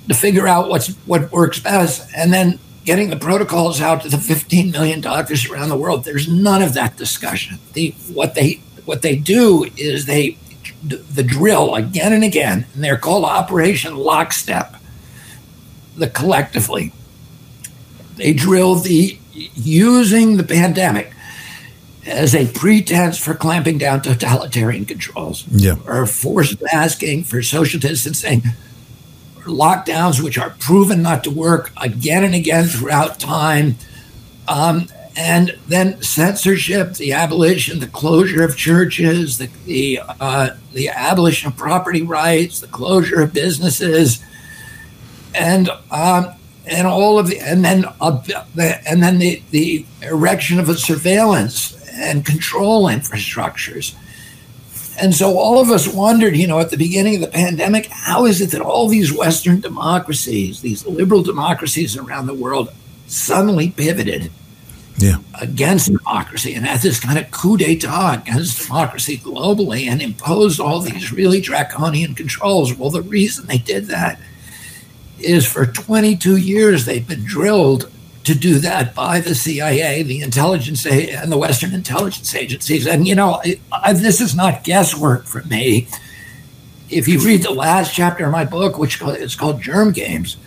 [0.07, 4.17] to figure out what's what works best, and then getting the protocols out to the
[4.17, 6.05] 15 million doctors around the world.
[6.05, 7.59] There's none of that discussion.
[7.73, 10.37] The, what they what they do is they
[10.83, 14.75] the drill again and again, and they're called Operation Lockstep.
[15.95, 16.93] The collectively,
[18.15, 21.13] they drill the using the pandemic
[22.05, 25.75] as a pretense for clamping down totalitarian controls Yeah.
[25.85, 28.43] or forced masking for social distancing
[29.37, 33.75] or lockdowns, which are proven not to work again and again throughout time.
[34.47, 41.49] Um, and then censorship, the abolition, the closure of churches, the the, uh, the abolition
[41.49, 44.23] of property rights, the closure of businesses,
[45.35, 46.33] and um,
[46.65, 48.21] and all of the and then uh,
[48.55, 53.95] the, and then the the erection of a surveillance and control infrastructures.
[55.01, 58.25] And so all of us wondered, you know, at the beginning of the pandemic, how
[58.25, 62.69] is it that all these Western democracies, these liberal democracies around the world,
[63.07, 64.31] suddenly pivoted
[65.01, 65.17] Yeah.
[65.41, 70.79] against democracy and had this kind of coup d'etat against democracy globally and imposed all
[70.79, 72.73] these really draconian controls.
[72.73, 74.19] Well, the reason they did that
[75.19, 77.91] is for 22 years they've been drilled
[78.23, 82.85] to do that by the CIA, the intelligence and the Western intelligence agencies.
[82.85, 85.87] And you know, I, this is not guesswork for me.
[86.89, 90.37] If you read the last chapter of my book, which is called Germ Games,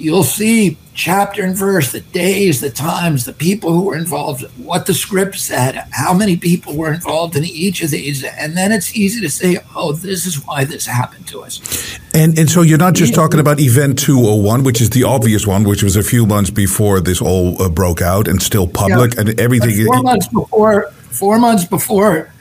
[0.00, 4.86] you'll see chapter and verse, the days, the times, the people who were involved, what
[4.86, 8.24] the script said, how many people were involved in each of these.
[8.24, 11.98] And then it's easy to say, oh, this is why this happened to us.
[12.14, 15.64] And and so you're not just talking about Event 201, which is the obvious one,
[15.64, 19.20] which was a few months before this all uh, broke out and still public Yeah.
[19.20, 19.86] and everything.
[19.86, 22.32] Four months before, four months before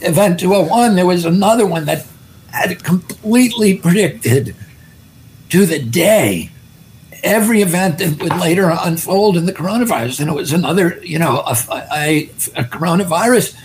[0.00, 2.06] Event 201, there was another one that
[2.52, 4.54] had completely predicted
[5.50, 6.50] to the day
[7.26, 10.20] every event that would later unfold in the coronavirus.
[10.20, 11.56] And it was another, you know, a,
[11.92, 13.56] a, a coronavirus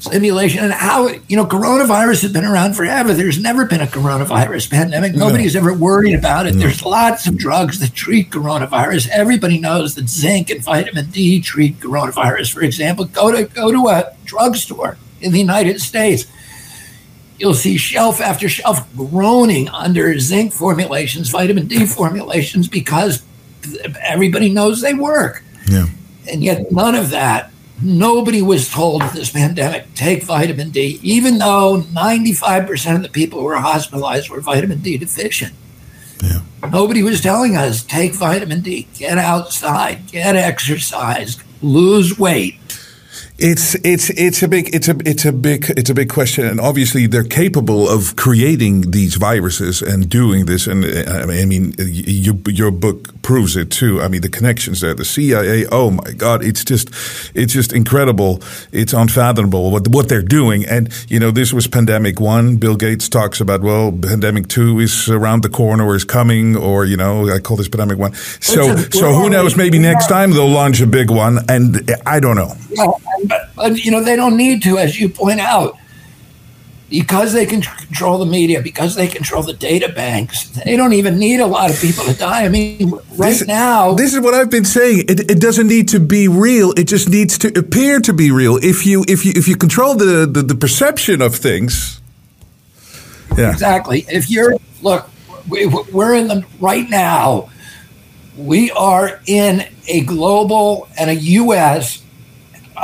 [0.00, 0.64] simulation.
[0.64, 3.14] And how, you know, coronavirus has been around forever.
[3.14, 5.14] There's never been a coronavirus pandemic.
[5.14, 6.54] Nobody's ever worried about it.
[6.56, 9.08] There's lots of drugs that treat coronavirus.
[9.08, 12.52] Everybody knows that zinc and vitamin D treat coronavirus.
[12.52, 16.26] For example, go to go to a drugstore in the United States
[17.42, 23.24] you'll see shelf after shelf groaning under zinc formulations, vitamin D formulations, because
[24.00, 25.42] everybody knows they work.
[25.68, 25.86] Yeah.
[26.30, 27.50] And yet, none of that,
[27.82, 33.46] nobody was told this pandemic, take vitamin D, even though 95% of the people who
[33.46, 35.52] were hospitalized were vitamin D deficient.
[36.22, 36.42] Yeah.
[36.70, 42.54] Nobody was telling us, take vitamin D, get outside, get exercise, lose weight.
[43.44, 46.60] It's it's it's a big it's a it's a big it's a big question, and
[46.60, 50.68] obviously they're capable of creating these viruses and doing this.
[50.68, 54.00] And uh, I mean, you, your book proves it too.
[54.00, 55.66] I mean, the connections there, the CIA.
[55.72, 56.90] Oh my God, it's just
[57.34, 58.40] it's just incredible.
[58.70, 60.64] It's unfathomable what what they're doing.
[60.64, 62.58] And you know, this was pandemic one.
[62.58, 66.84] Bill Gates talks about well, pandemic two is around the corner or is coming, or
[66.84, 68.14] you know, I call this pandemic one.
[68.14, 69.56] So so who knows?
[69.56, 72.54] Maybe next time they'll launch a big one, and I don't know.
[72.76, 73.00] Well,
[73.56, 75.76] but, but you know they don't need to, as you point out,
[76.88, 80.44] because they can tr- control the media, because they control the data banks.
[80.50, 82.44] They don't even need a lot of people to die.
[82.44, 85.04] I mean, right This- now, This is what I've been saying.
[85.08, 86.72] It, it doesn't need to be real.
[86.72, 88.56] It just needs to appear to be real.
[88.62, 92.00] If you if you if you control the the, the perception of things.
[93.38, 93.50] Yeah.
[93.50, 94.04] exactly.
[94.08, 95.08] If you're look,
[95.48, 97.48] we, we're in the right now.
[98.36, 102.01] We are in a global and a U.S.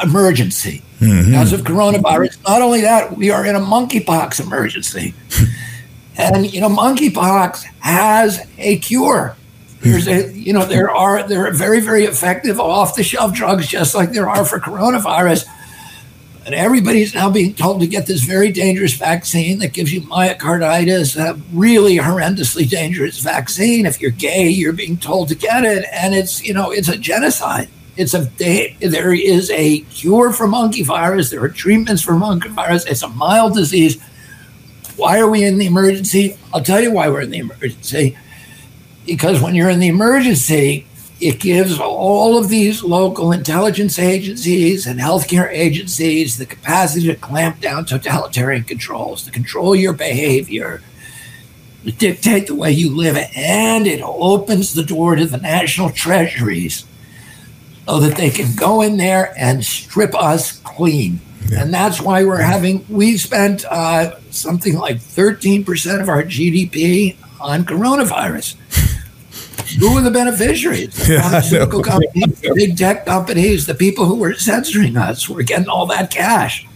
[0.03, 1.31] emergency mm-hmm.
[1.31, 2.42] because of coronavirus.
[2.46, 5.14] Not only that, we are in a monkeypox emergency,
[6.16, 9.37] and you know, monkeypox has a cure.
[9.81, 13.66] There's a, you know, there are there are very very effective off the shelf drugs,
[13.68, 15.46] just like there are for coronavirus.
[16.48, 21.14] And everybody's now being told to get this very dangerous vaccine that gives you myocarditis,
[21.14, 23.85] a really horrendously dangerous vaccine.
[23.85, 25.85] If you're gay, you're being told to get it.
[25.92, 27.68] And it's, you know, it's a genocide.
[27.99, 28.31] It's a,
[28.79, 31.31] there is a cure for monkey virus.
[31.31, 32.87] There are treatments for monkey virus.
[32.87, 34.01] It's a mild disease.
[34.95, 36.39] Why are we in the emergency?
[36.55, 38.17] I'll tell you why we're in the emergency.
[39.05, 40.87] Because when you're in the emergency,
[41.21, 47.61] it gives all of these local intelligence agencies and healthcare agencies the capacity to clamp
[47.61, 50.83] down totalitarian controls, to control your behavior,
[51.85, 56.85] to dictate the way you live, and it opens the door to the national treasuries
[57.88, 61.20] so that they can go in there and strip us clean.
[61.57, 67.64] And that's why we're having, we spent uh, something like 13% of our GDP on
[67.64, 68.57] coronavirus.
[69.79, 70.94] Who are the beneficiaries?
[70.96, 75.42] The Yeah, pharmaceutical companies, the big tech companies, the people who were censoring us were
[75.42, 76.66] getting all that cash.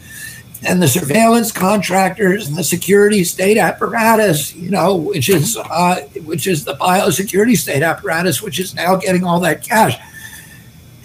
[0.64, 6.46] And the surveillance contractors and the security state apparatus, you know, which is uh, which
[6.46, 9.99] is the biosecurity state apparatus, which is now getting all that cash.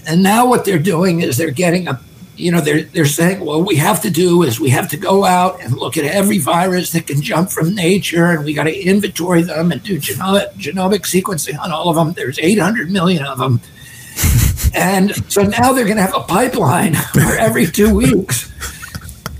[0.07, 1.99] And now what they're doing is they're getting a
[2.37, 5.25] you know, they're, they're saying, well, we have to do is we have to go
[5.25, 8.79] out and look at every virus that can jump from nature, and we got to
[8.79, 12.13] inventory them and do genomic, genomic sequencing on all of them.
[12.13, 13.59] There's 800 million of them.
[14.75, 18.51] and so now they're going to have a pipeline where every two weeks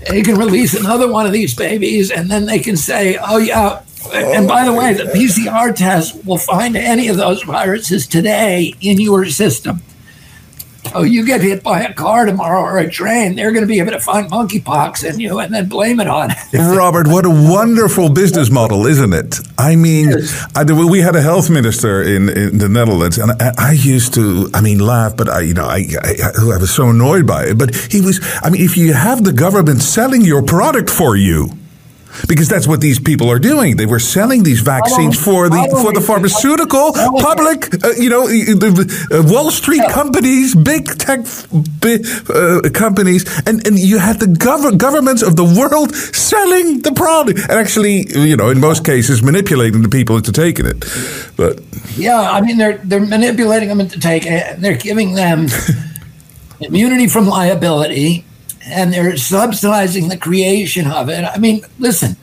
[0.08, 3.82] they can release another one of these babies, and then they can say, oh, yeah.
[4.12, 9.00] And by the way, the PCR test will find any of those viruses today in
[9.00, 9.82] your system.
[10.94, 13.78] Oh, you get hit by a car tomorrow or a train, they're going to be
[13.78, 16.38] able to find monkeypox in you and then blame it on it.
[16.54, 19.38] Robert, what a wonderful business model, isn't it?
[19.58, 20.12] I mean,
[20.54, 24.50] I, we had a health minister in, in the Netherlands, and I, I, used to,
[24.54, 27.58] I mean, laugh, but I, you know, I, I, I was so annoyed by it.
[27.58, 31.50] But he was, I mean, if you have the government selling your product for you,
[32.26, 33.76] because that's what these people are doing.
[33.76, 39.08] They were selling these vaccines for the for the pharmaceutical public, uh, you know, the
[39.10, 41.20] uh, Wall Street companies, big tech
[41.80, 46.92] big, uh, companies, and and you had the gov- governments of the world selling the
[46.92, 50.84] product, and actually, you know, in most cases, manipulating the people into taking it.
[51.36, 51.60] But
[51.96, 55.48] yeah, I mean, they're they're manipulating them into taking it, and they're giving them
[56.60, 58.24] immunity from liability
[58.68, 61.24] and they're subsidizing the creation of it.
[61.24, 62.16] I mean, listen,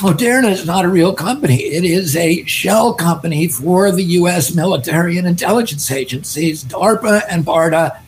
[0.00, 1.56] Moderna is not a real company.
[1.62, 4.54] It is a shell company for the U.S.
[4.54, 7.98] military and intelligence agencies, DARPA and BARDA.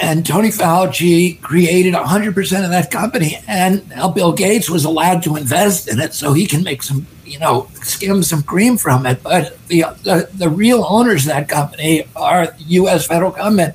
[0.00, 3.38] And Tony Fauci created 100% of that company.
[3.48, 7.06] And now Bill Gates was allowed to invest in it so he can make some,
[7.24, 9.22] you know, skim some cream from it.
[9.22, 13.06] But the, the, the real owners of that company are the U.S.
[13.06, 13.74] federal government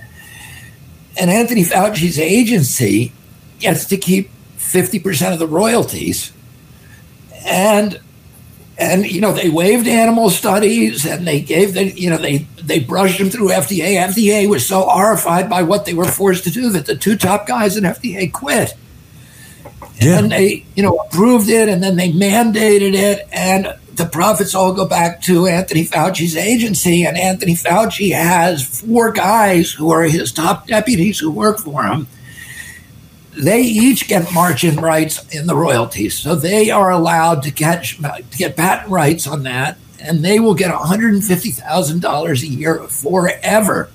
[1.18, 3.11] and Anthony Fauci's agency
[3.59, 6.32] gets to keep 50% of the royalties.
[7.45, 7.99] And
[8.78, 12.80] and you know they waived animal studies and they gave the you know they they
[12.80, 13.97] brushed them through FDA.
[13.97, 17.45] FDA was so horrified by what they were forced to do that the two top
[17.45, 18.74] guys in FDA quit.
[20.01, 20.20] Yeah.
[20.20, 24.74] And they you know approved it and then they mandated it and the profits all
[24.74, 30.32] go back to Anthony Fauci's agency, and Anthony Fauci has four guys who are his
[30.32, 32.08] top deputies who work for him.
[33.36, 38.38] They each get margin rights in the royalties, so they are allowed to catch to
[38.38, 42.44] get patent rights on that, and they will get one hundred and fifty thousand dollars
[42.44, 43.89] a year forever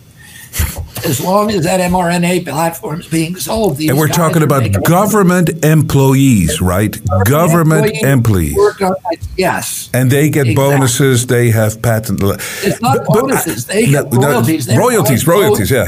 [1.04, 3.80] as long as that mRNA platform is being sold.
[3.80, 6.96] and we're talking about government employees, right?
[7.24, 8.56] Government, employees.
[8.56, 9.28] employees.
[9.36, 9.90] yes.
[9.94, 10.54] And they get exactly.
[10.54, 11.26] bonuses.
[11.26, 12.20] They have patent.
[12.22, 13.64] It's not but, bonuses.
[13.64, 14.68] But, they get no, royalties.
[14.68, 15.26] No, royalties.
[15.26, 15.70] Royalties.
[15.70, 15.86] Yeah.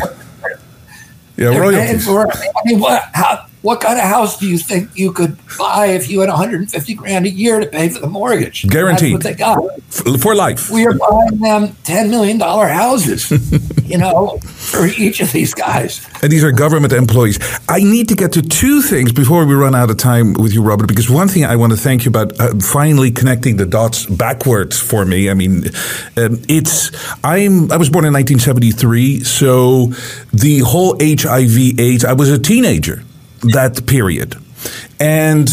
[1.37, 2.05] Yeah, royalties.
[2.05, 3.03] For, I mean, what?
[3.15, 6.95] How, what kind of house do you think you could buy if you had 150
[6.95, 8.67] grand a year to pay for the mortgage?
[8.67, 9.21] Guaranteed.
[9.21, 10.21] That's what they got.
[10.21, 10.71] For life.
[10.71, 13.31] We are buying them $10 million houses,
[13.85, 16.07] you know, for each of these guys.
[16.23, 17.39] And these are government employees.
[17.69, 20.63] I need to get to two things before we run out of time with you,
[20.63, 24.07] Robert, because one thing I want to thank you about uh, finally connecting the dots
[24.07, 25.29] backwards for me.
[25.29, 25.67] I mean,
[26.17, 26.91] um, it's,
[27.23, 29.89] I'm, I was born in 1973, so
[30.33, 33.03] the whole HIV AIDS, I was a teenager
[33.43, 34.37] that period.
[34.99, 35.49] And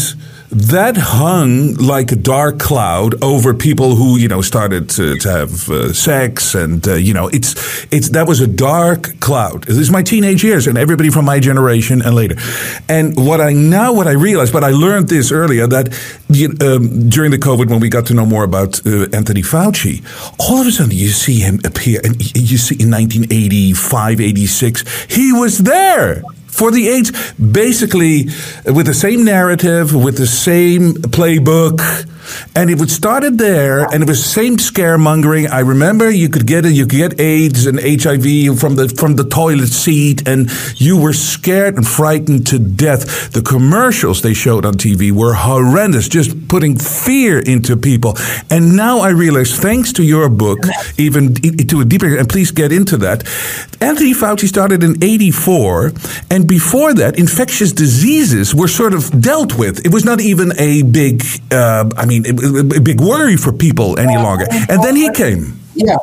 [0.50, 5.68] that hung like a dark cloud over people who you know started to, to have
[5.68, 9.64] uh, sex and uh, you know it's it's that was a dark cloud.
[9.64, 12.36] This is my teenage years and everybody from my generation and later.
[12.88, 15.88] And what i now what i realized but i learned this earlier that
[16.62, 20.02] um, during the covid when we got to know more about uh, anthony fauci
[20.38, 25.32] all of a sudden you see him appear and you see in 1985 86 he
[25.32, 28.24] was there for the AIDS, basically
[28.64, 31.78] with the same narrative, with the same playbook,
[32.54, 35.48] and it would started there, and it was the same scaremongering.
[35.48, 39.14] I remember you could get it, you could get AIDS and HIV from the from
[39.14, 43.30] the toilet seat, and you were scared and frightened to death.
[43.32, 48.16] The commercials they showed on TV were horrendous, just putting fear into people.
[48.50, 50.58] And now I realize, thanks to your book,
[50.96, 53.22] even to a deeper, and please get into that.
[53.80, 55.92] Anthony Fauci started in '84,
[56.30, 59.86] and before that, infectious diseases were sort of dealt with.
[59.86, 61.22] It was not even a big,
[61.52, 64.46] uh, I mean mean, a big worry for people any longer.
[64.68, 65.58] And then he came.
[65.74, 65.96] Yeah.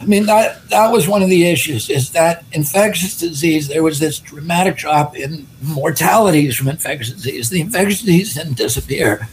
[0.00, 3.98] I mean that that was one of the issues is that infectious disease there was
[3.98, 7.50] this dramatic drop in mortalities from infectious disease.
[7.50, 9.28] The infectious disease didn't disappear.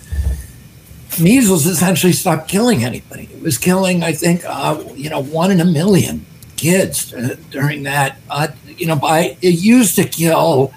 [1.22, 3.30] Measles essentially stopped killing anybody.
[3.34, 6.26] It was killing, I think, uh, you know, one in a million
[6.58, 7.14] kids
[7.50, 8.18] during that.
[8.30, 10.74] Uh, you know, by it used to kill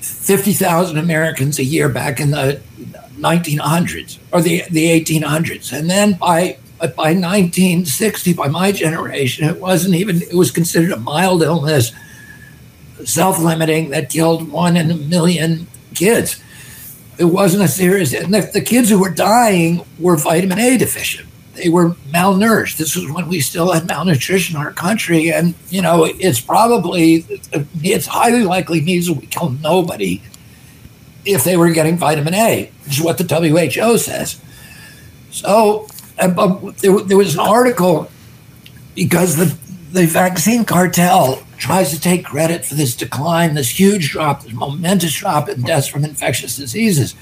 [0.00, 2.60] fifty thousand Americans a year back in the
[3.24, 5.72] 1900s or the, the 1800s.
[5.72, 10.98] And then by by 1960, by my generation, it wasn't even, it was considered a
[10.98, 11.92] mild illness.
[13.04, 16.42] self-limiting that killed one in a million kids.
[17.18, 21.28] It wasn't a serious, and the, the kids who were dying were vitamin A deficient.
[21.54, 22.76] They were malnourished.
[22.76, 27.24] This was when we still had malnutrition in our country, and you know it's probably
[27.82, 30.20] it's highly likely measles would kill nobody
[31.24, 34.40] if they were getting vitamin A, which is what the WHO says.
[35.30, 38.10] So, but there, there was an article
[38.94, 39.56] because the
[39.94, 45.14] the vaccine cartel tries to take credit for this decline, this huge drop, this momentous
[45.14, 47.14] drop in deaths from infectious diseases.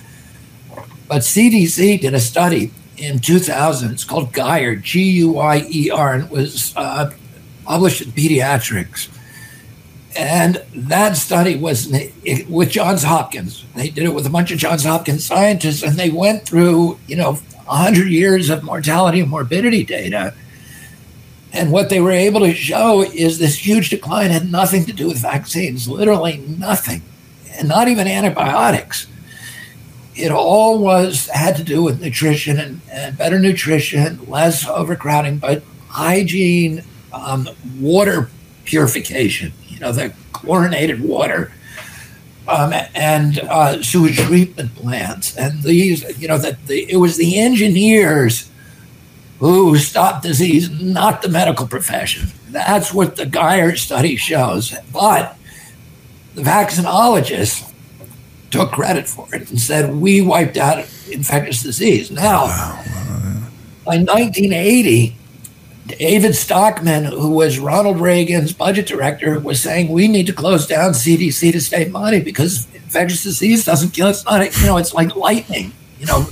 [1.07, 3.91] But CDC did a study in 2000.
[3.91, 7.13] It's called GUYER, G U Y E R, and it was uh,
[7.67, 9.09] published in Pediatrics.
[10.17, 11.91] And that study was
[12.49, 13.65] with Johns Hopkins.
[13.75, 17.17] They did it with a bunch of Johns Hopkins scientists, and they went through, you
[17.17, 17.35] know,
[17.67, 20.35] 100 years of mortality and morbidity data.
[21.53, 25.09] And what they were able to show is this huge decline had nothing to do
[25.09, 27.03] with vaccines, literally nothing,
[27.53, 29.07] and not even antibiotics.
[30.15, 35.63] It all was had to do with nutrition and, and better nutrition, less overcrowding, but
[35.89, 37.49] hygiene, um,
[37.79, 38.31] water
[38.65, 39.53] purification,
[39.83, 41.51] you know, the chlorinated water,
[42.47, 45.37] um, and uh, sewage treatment plants.
[45.37, 48.49] And these, you know, that the, it was the engineers
[49.41, 52.29] who stopped disease, not the medical profession.
[52.51, 54.73] That's what the GUYER study shows.
[54.93, 55.37] But
[56.37, 57.69] the vaccinologists
[58.53, 60.79] took credit for it and said, we wiped out
[61.11, 62.09] infectious disease.
[62.13, 62.47] Now,
[63.85, 65.17] by 1980,
[65.87, 70.93] David Stockman, who was Ronald Reagan's budget director, was saying we need to close down
[70.93, 74.09] CDC to save money because infectious disease doesn't kill.
[74.09, 75.73] It's not, you know, it's like lightning.
[75.99, 76.27] You know,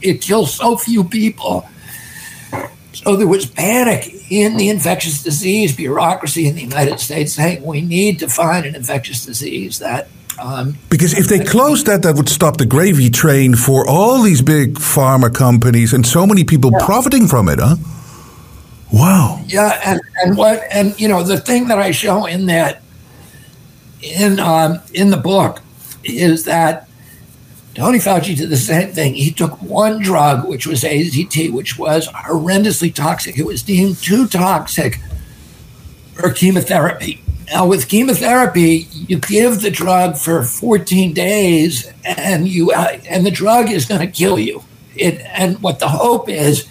[0.00, 1.68] it kills so few people.
[2.92, 7.80] So there was panic in the infectious disease bureaucracy in the United States saying we
[7.80, 10.08] need to find an infectious disease that
[10.40, 14.42] um, because if they closed that, that would stop the gravy train for all these
[14.42, 16.84] big pharma companies and so many people yeah.
[16.84, 17.76] profiting from it, huh?
[18.92, 19.42] Wow.
[19.46, 22.82] Yeah, and, and what and you know the thing that I show in that
[24.00, 25.60] in um, in the book
[26.04, 26.88] is that
[27.74, 29.14] Tony Fauci did the same thing.
[29.14, 33.38] He took one drug, which was AZT, which was horrendously toxic.
[33.38, 34.98] It was deemed too toxic
[36.14, 37.22] for chemotherapy.
[37.50, 43.30] Now, with chemotherapy, you give the drug for 14 days, and you uh, and the
[43.30, 44.64] drug is going to kill you.
[44.94, 46.68] It and what the hope is,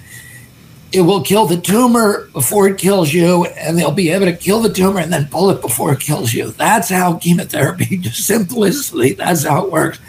[0.91, 4.61] it will kill the tumor before it kills you, and they'll be able to kill
[4.61, 6.51] the tumor and then pull it before it kills you.
[6.51, 9.99] That's how chemotherapy, just simplistically, that's how it works.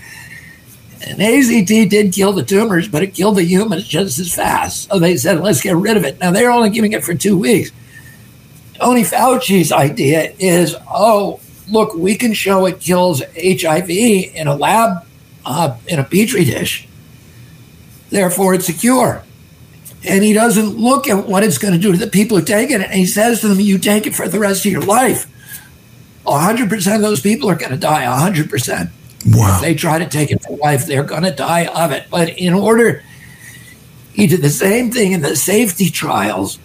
[1.00, 4.90] And AZT did kill the tumors, but it killed the humans just as fast.
[4.90, 6.18] So they said, let's get rid of it.
[6.18, 7.70] Now they're only giving it for two weeks.
[8.78, 15.04] Tony Fauci's idea is oh, look, we can show it kills HIV in a lab,
[15.44, 16.86] uh, in a petri dish.
[18.10, 19.22] Therefore, it's secure.
[20.04, 22.70] And he doesn't look at what it's going to do to the people who take
[22.70, 22.80] it.
[22.80, 25.26] And he says to them, you take it for the rest of your life.
[26.24, 28.90] 100% of those people are going to die, 100%.
[29.26, 29.56] Wow.
[29.56, 32.06] If they try to take it for life, they're going to die of it.
[32.10, 33.02] But in order,
[34.12, 36.58] he did the same thing in the safety trials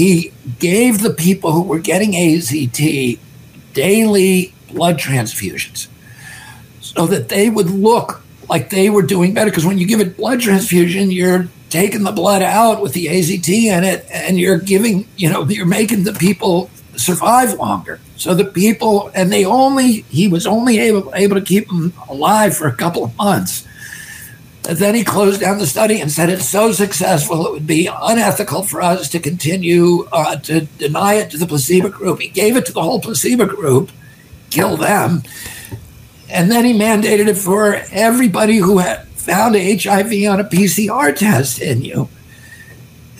[0.00, 3.18] he gave the people who were getting AZT
[3.74, 5.88] daily blood transfusions
[6.80, 9.50] so that they would look like they were doing better.
[9.50, 13.48] Because when you give a blood transfusion, you're taking the blood out with the AZT
[13.48, 18.00] in it, and you're giving, you know, you're making the people survive longer.
[18.16, 22.56] So the people, and they only, he was only able, able to keep them alive
[22.56, 23.66] for a couple of months.
[24.62, 28.62] Then he closed down the study and said it's so successful it would be unethical
[28.62, 32.20] for us to continue uh, to deny it to the placebo group.
[32.20, 33.90] He gave it to the whole placebo group,
[34.50, 35.22] kill them,
[36.28, 41.60] and then he mandated it for everybody who had found HIV on a PCR test
[41.60, 42.08] in you.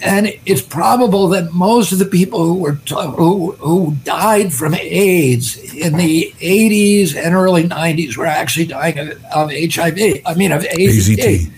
[0.03, 4.75] And it's probable that most of the people who were t- who, who died from
[4.75, 10.23] AIDS in the 80s and early 90s were actually dying of, of HIV.
[10.25, 11.17] I mean, of AZT.
[11.17, 11.53] AZT.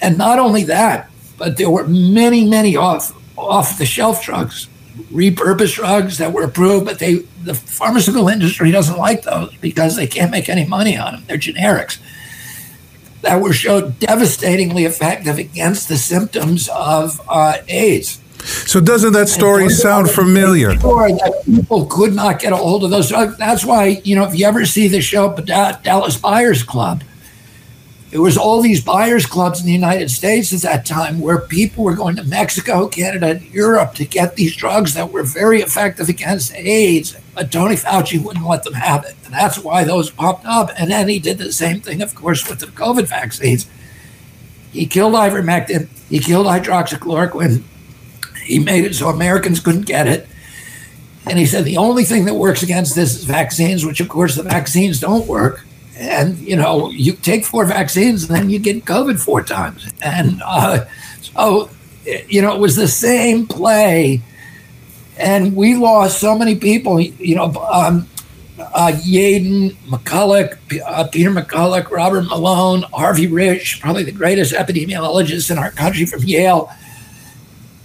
[0.00, 4.68] And not only that, but there were many, many off off the shelf drugs,
[5.12, 10.06] repurposed drugs that were approved, but they the pharmaceutical industry doesn't like those because they
[10.06, 11.24] can't make any money on them.
[11.26, 11.98] They're generics
[13.24, 18.20] that were showed devastatingly effective against the symptoms of uh, AIDS.
[18.44, 20.78] So doesn't that story sound familiar?
[20.78, 23.38] Sure that people could not get a hold of those drugs.
[23.38, 27.02] That's why, you know, if you ever see the show Dallas Buyers Club,
[28.14, 31.82] It was all these buyers clubs in the United States at that time where people
[31.82, 36.08] were going to Mexico, Canada, and Europe to get these drugs that were very effective
[36.08, 37.16] against AIDS.
[37.34, 39.16] But Tony Fauci wouldn't let them have it.
[39.24, 40.70] And that's why those popped up.
[40.78, 43.68] And then he did the same thing, of course, with the COVID vaccines.
[44.70, 47.64] He killed ivermectin, he killed hydroxychloroquine,
[48.44, 50.28] he made it so Americans couldn't get it.
[51.26, 54.36] And he said the only thing that works against this is vaccines, which of course
[54.36, 55.66] the vaccines don't work.
[55.96, 59.88] And you know, you take four vaccines and then you get COVID four times.
[60.02, 60.86] And uh,
[61.20, 61.70] so,
[62.28, 64.22] you know, it was the same play.
[65.16, 67.00] And we lost so many people.
[67.00, 68.08] You know, um,
[68.58, 75.58] uh, Yaden, McCullough, uh, Peter McCullough, Robert Malone, Harvey Risch, probably the greatest epidemiologist in
[75.58, 76.70] our country from Yale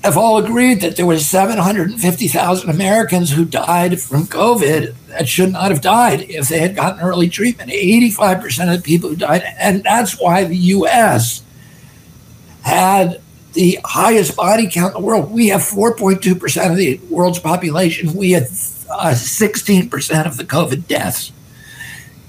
[0.04, 5.72] have all agreed that there were 750,000 Americans who died from COVID that should not
[5.72, 7.70] have died if they had gotten early treatment.
[7.70, 11.44] 85% of the people who died, and that's why the U.S.
[12.62, 13.22] had
[13.54, 15.32] the highest body count in the world.
[15.32, 18.14] We have 4.2% of the world's population.
[18.14, 21.34] We had uh, 16% of the COVID deaths.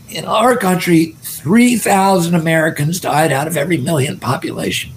[0.08, 4.92] In our country, 3,000 Americans died out of every million population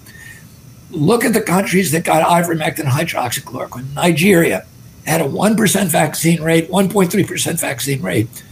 [0.94, 3.94] look at the countries that got ivermectin and hydroxychloroquine.
[3.94, 4.66] Nigeria
[5.06, 8.42] had a 1% vaccine rate, 1.3% vaccine rate.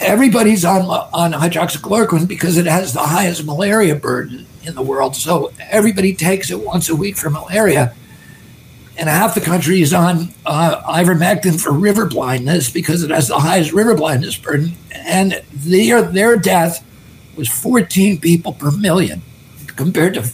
[0.00, 5.16] Everybody's on, on hydroxychloroquine because it has the highest malaria burden in the world.
[5.16, 7.94] So everybody takes it once a week for malaria.
[8.96, 13.38] And half the country is on uh, ivermectin for river blindness because it has the
[13.38, 14.74] highest river blindness burden.
[14.92, 16.84] And their, their death
[17.36, 19.22] was 14 people per million
[19.76, 20.32] compared to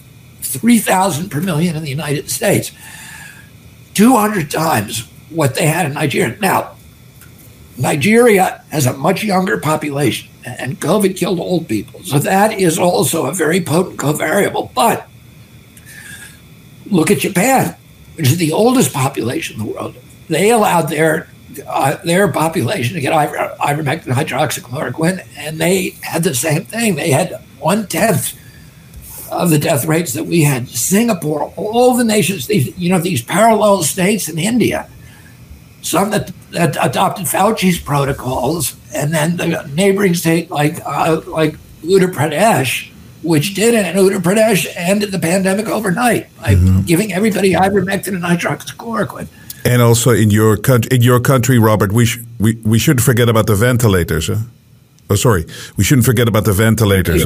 [0.59, 2.73] 3,000 per million in the United States,
[3.95, 6.37] 200 times what they had in Nigeria.
[6.41, 6.77] Now,
[7.79, 12.03] Nigeria has a much younger population, and COVID killed old people.
[12.03, 14.73] So that is also a very potent covariable.
[14.75, 15.09] But
[16.87, 17.77] look at Japan,
[18.17, 19.97] which is the oldest population in the world.
[20.29, 21.29] They allowed their
[21.67, 26.95] uh, their population to get ivermectin hydroxychloroquine, and they had the same thing.
[26.95, 28.39] They had one tenth
[29.31, 30.69] of the death rates that we had.
[30.69, 34.89] Singapore, all the nations, these, you know, these parallel states in India,
[35.83, 42.13] some that, that adopted Fauci's protocols, and then the neighboring state like uh, like Uttar
[42.13, 42.91] Pradesh,
[43.23, 46.83] which did it, and Uttar Pradesh ended the pandemic overnight by mm-hmm.
[46.83, 49.29] giving everybody ivermectin and hydroxychloroquine.
[49.65, 53.29] And also in your country, in your country, Robert, we sh- we we shouldn't forget
[53.29, 54.29] about the ventilators.
[54.29, 54.37] Huh?
[55.11, 55.45] Oh, sorry,
[55.77, 57.25] we shouldn't forget about the ventilators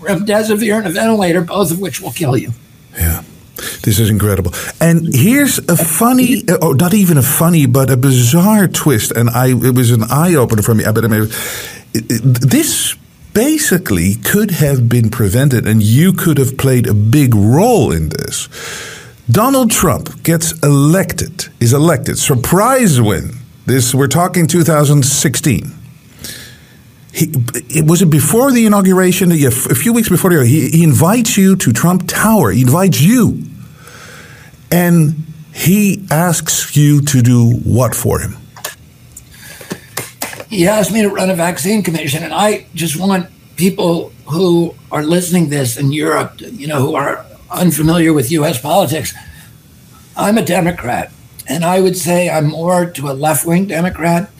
[0.00, 2.52] remdesivir and a ventilator, both of which will kill you.
[2.94, 3.22] Yeah.
[3.82, 4.52] This is incredible.
[4.80, 9.12] And here's a funny, oh, not even a funny, but a bizarre twist.
[9.12, 10.84] And I, it was an eye opener for me.
[10.84, 11.28] But I mean,
[11.92, 12.96] this
[13.34, 18.48] basically could have been prevented, and you could have played a big role in this.
[19.30, 23.32] Donald Trump gets elected, is elected, surprise win.
[23.66, 25.79] This we're talking 2016
[27.12, 27.32] he,
[27.68, 31.56] it was it before the inauguration, a few weeks before the he, he invites you
[31.56, 32.50] to Trump Tower.
[32.52, 33.42] He invites you,
[34.70, 35.16] and
[35.52, 38.36] he asks you to do what for him?
[40.48, 45.02] He asked me to run a vaccine commission, and I just want people who are
[45.02, 48.60] listening this in Europe, you know, who are unfamiliar with U.S.
[48.60, 49.14] politics.
[50.16, 51.12] I'm a Democrat,
[51.48, 54.30] and I would say I'm more to a left wing Democrat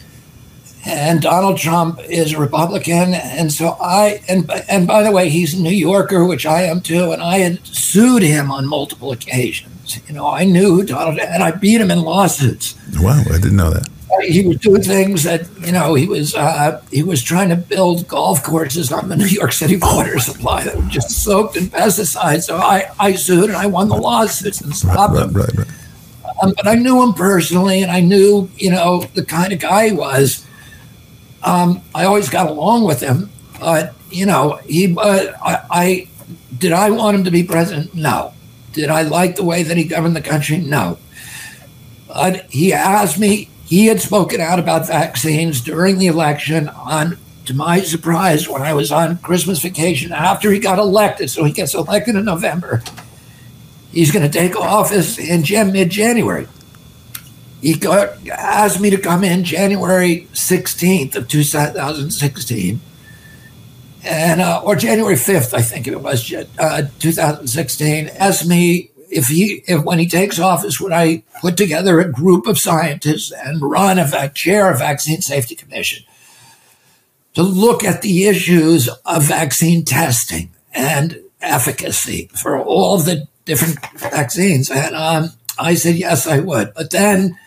[0.85, 5.55] and Donald Trump is a Republican, and so I and and by the way, he's
[5.55, 10.01] a New Yorker, which I am too, and I had sued him on multiple occasions.
[10.09, 12.77] You know, I knew Donald, and I beat him in lawsuits.
[12.99, 13.89] Wow, I didn't know that.
[14.23, 18.09] He was doing things that you know he was uh, he was trying to build
[18.09, 22.43] golf courses on the New York City water supply that were just soaked in pesticides.
[22.43, 25.33] So I, I sued and I won the lawsuits and stopped right, him.
[25.33, 25.67] Right, right,
[26.43, 29.91] um, but I knew him personally, and I knew you know the kind of guy
[29.91, 30.45] he was
[31.43, 34.97] um, I always got along with him, but you know, he.
[34.97, 36.09] Uh, I, I
[36.59, 37.95] did I want him to be president?
[37.95, 38.35] No.
[38.73, 40.59] Did I like the way that he governed the country?
[40.59, 40.99] No.
[42.09, 43.49] But he asked me.
[43.65, 46.69] He had spoken out about vaccines during the election.
[46.69, 47.17] On
[47.47, 51.53] to my surprise, when I was on Christmas vacation after he got elected, so he
[51.53, 52.83] gets elected in November.
[53.93, 56.47] He's going to take office in mid January
[57.61, 62.81] he got, asked me to come in January 16th of 2016,
[64.03, 68.09] and uh, or January 5th, I think it was, uh, 2016.
[68.09, 72.47] Asked me if he, if when he takes office, would I put together a group
[72.47, 76.05] of scientists and run a chair a vaccine safety commission?
[77.35, 84.71] to look at the issues of vaccine testing and efficacy for all the different vaccines.
[84.71, 86.75] And um, I said, yes, I would.
[86.75, 87.39] But then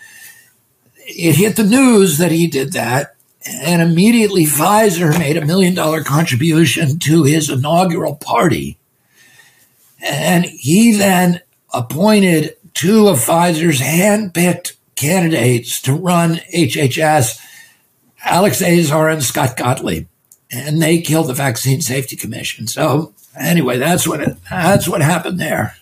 [1.16, 3.16] it hit the news that he did that.
[3.46, 8.78] And immediately Pfizer made a million dollar contribution to his inaugural party.
[10.02, 11.42] And he then
[11.74, 17.42] appointed two of Pfizer's hand-picked candidates to run HHS,
[18.24, 20.08] Alex Azar and Scott Gottlieb.
[20.52, 22.68] And they killed the Vaccine Safety Commission.
[22.68, 25.76] So anyway, that's what it, that's what happened there.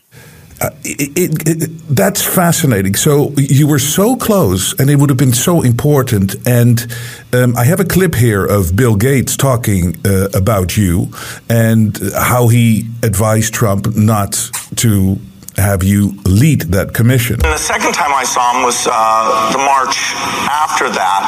[0.62, 2.93] Uh, it, it, that's fascinating.
[2.95, 6.36] So you were so close, and it would have been so important.
[6.45, 6.86] And
[7.34, 11.12] um, I have a clip here of Bill Gates talking uh, about you
[11.49, 15.20] and how he advised Trump not to
[15.58, 17.36] have you lead that commission.
[17.43, 20.16] And the second time I saw him was uh, the March
[20.47, 21.22] after that,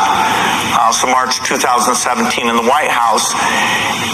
[0.80, 3.36] uh, so March 2017 in the White House.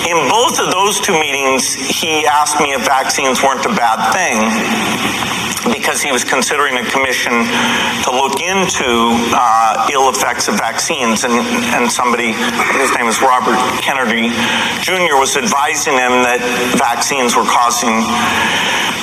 [0.08, 5.49] In both of those two meetings, he asked me if vaccines weren't a bad thing
[5.68, 7.34] because he was considering a commission
[8.04, 11.24] to look into uh, ill effects of vaccines.
[11.24, 11.34] And,
[11.76, 12.32] and somebody,
[12.80, 14.32] his name is Robert Kennedy
[14.82, 16.40] Jr., was advising him that
[16.78, 17.92] vaccines were causing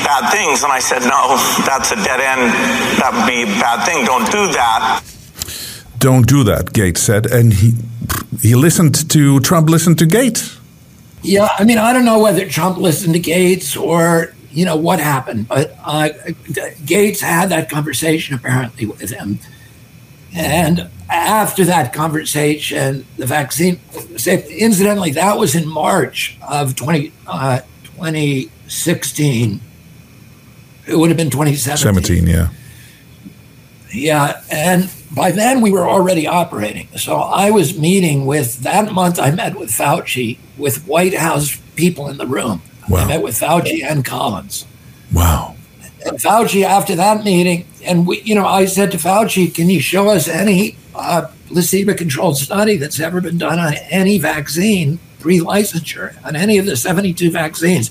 [0.07, 0.63] bad things.
[0.63, 1.37] And I said, no,
[1.67, 2.53] that's a dead end.
[3.01, 4.05] That would be a bad thing.
[4.05, 5.03] Don't do that.
[5.99, 7.27] Don't do that, Gates said.
[7.27, 7.73] And he,
[8.41, 10.59] he listened to, Trump listened to Gates.
[11.23, 14.99] Yeah, I mean, I don't know whether Trump listened to Gates or you know what
[14.99, 16.09] happened, but uh,
[16.85, 19.39] Gates had that conversation apparently with him,
[20.35, 23.81] and after that conversation, the vaccine.
[24.27, 29.61] Incidentally, that was in March of 20, uh, 2016.
[30.87, 32.05] It would have been 2017.
[32.05, 32.49] 17, yeah.
[33.93, 36.89] Yeah, and by then we were already operating.
[36.97, 39.19] So I was meeting with that month.
[39.19, 42.63] I met with Fauci with White House people in the room.
[42.89, 43.05] Wow.
[43.05, 44.67] I met with Fauci and Collins.
[45.13, 45.57] Wow.
[46.05, 49.81] And Fauci, after that meeting, and we, you know, I said to Fauci, "Can you
[49.81, 56.37] show us any uh, placebo-controlled study that's ever been done on any vaccine pre-licensure on
[56.37, 57.91] any of the 72 vaccines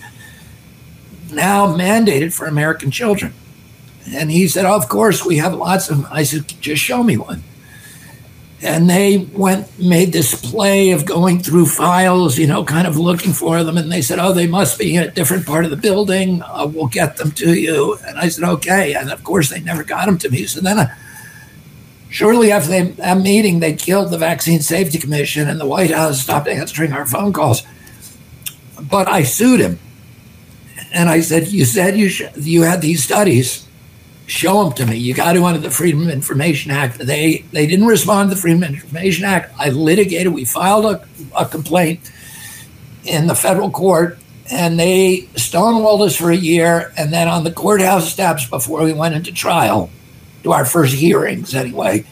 [1.31, 3.33] now mandated for American children?"
[4.07, 6.07] And he said, "Of course, we have lots of." Them.
[6.11, 7.43] I said, "Just show me one."
[8.61, 13.33] And they went made this play of going through files you know kind of looking
[13.33, 13.77] for them.
[13.77, 16.41] And they said oh they must be in a different part of the building.
[16.41, 17.97] Uh, we'll get them to you.
[18.07, 18.93] And i said okay.
[18.93, 20.45] And of course they never got them to me.
[20.45, 20.95] So then uh,
[22.09, 26.21] shortly after they, that meeting they killed the vaccine safety commission and the white house
[26.21, 27.63] stopped answering our phone calls.
[28.81, 29.79] But i sued him.
[30.93, 33.64] And i said you said you, sh- you had these studies
[34.27, 34.97] show them to me.
[34.97, 36.97] You got to under the Freedom of Information Act.
[36.97, 39.53] They they didn't respond to the Freedom of Information Act.
[39.57, 40.33] I litigated.
[40.33, 41.07] We filed a,
[41.37, 42.11] a complaint
[43.03, 44.17] in the federal court,
[44.51, 46.93] and they stonewalled us for a year.
[46.97, 49.89] And then on the courthouse steps before we went into trial,
[50.43, 52.05] to our first hearings anyway,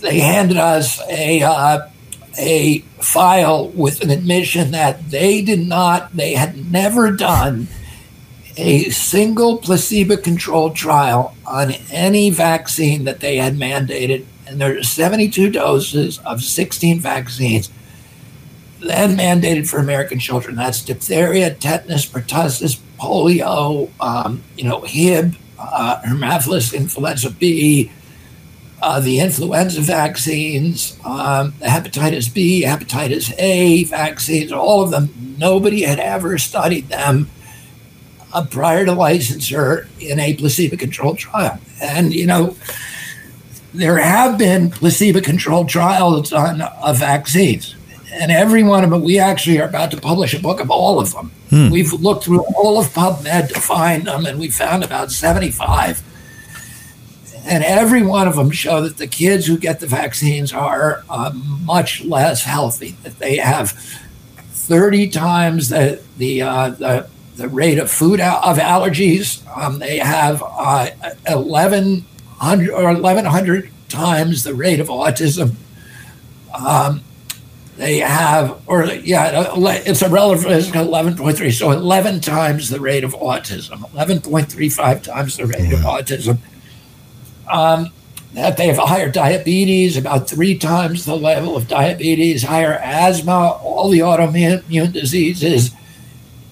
[0.00, 1.88] they handed us a uh,
[2.36, 7.68] a file with an admission that they did not, they had never done
[8.56, 14.24] a single placebo controlled trial on any vaccine that they had mandated.
[14.46, 17.70] And there are 72 doses of 16 vaccines
[18.84, 20.56] then mandated for American children.
[20.56, 27.90] That's diphtheria, tetanus, pertussis, polio, um, you know, Hib, uh, Haemophilus influenza B,
[28.82, 35.36] uh, the influenza vaccines, um, the hepatitis B, hepatitis A vaccines, all of them.
[35.38, 37.30] Nobody had ever studied them
[38.34, 41.58] uh, prior to licensure in a placebo controlled trial.
[41.80, 42.56] And, you know,
[43.72, 47.76] there have been placebo controlled trials on uh, vaccines.
[48.12, 51.00] And every one of them, we actually are about to publish a book of all
[51.00, 51.32] of them.
[51.50, 51.70] Hmm.
[51.70, 56.02] We've looked through all of PubMed to find them, and we found about 75.
[57.46, 61.32] And every one of them show that the kids who get the vaccines are uh,
[61.34, 67.90] much less healthy, that they have 30 times the, the, uh, the the rate of
[67.90, 69.44] food of allergies.
[69.56, 70.90] Um, they have uh,
[71.26, 75.54] 1,100 or 1,100 times the rate of autism.
[76.52, 77.02] Um,
[77.76, 83.14] they have, or yeah, it's a relative, it's 11.3, so 11 times the rate of
[83.14, 86.38] autism, 11.35 times the rate of autism.
[87.50, 87.90] Um,
[88.34, 93.90] that they have higher diabetes, about three times the level of diabetes, higher asthma, all
[93.90, 95.70] the autoimmune diseases,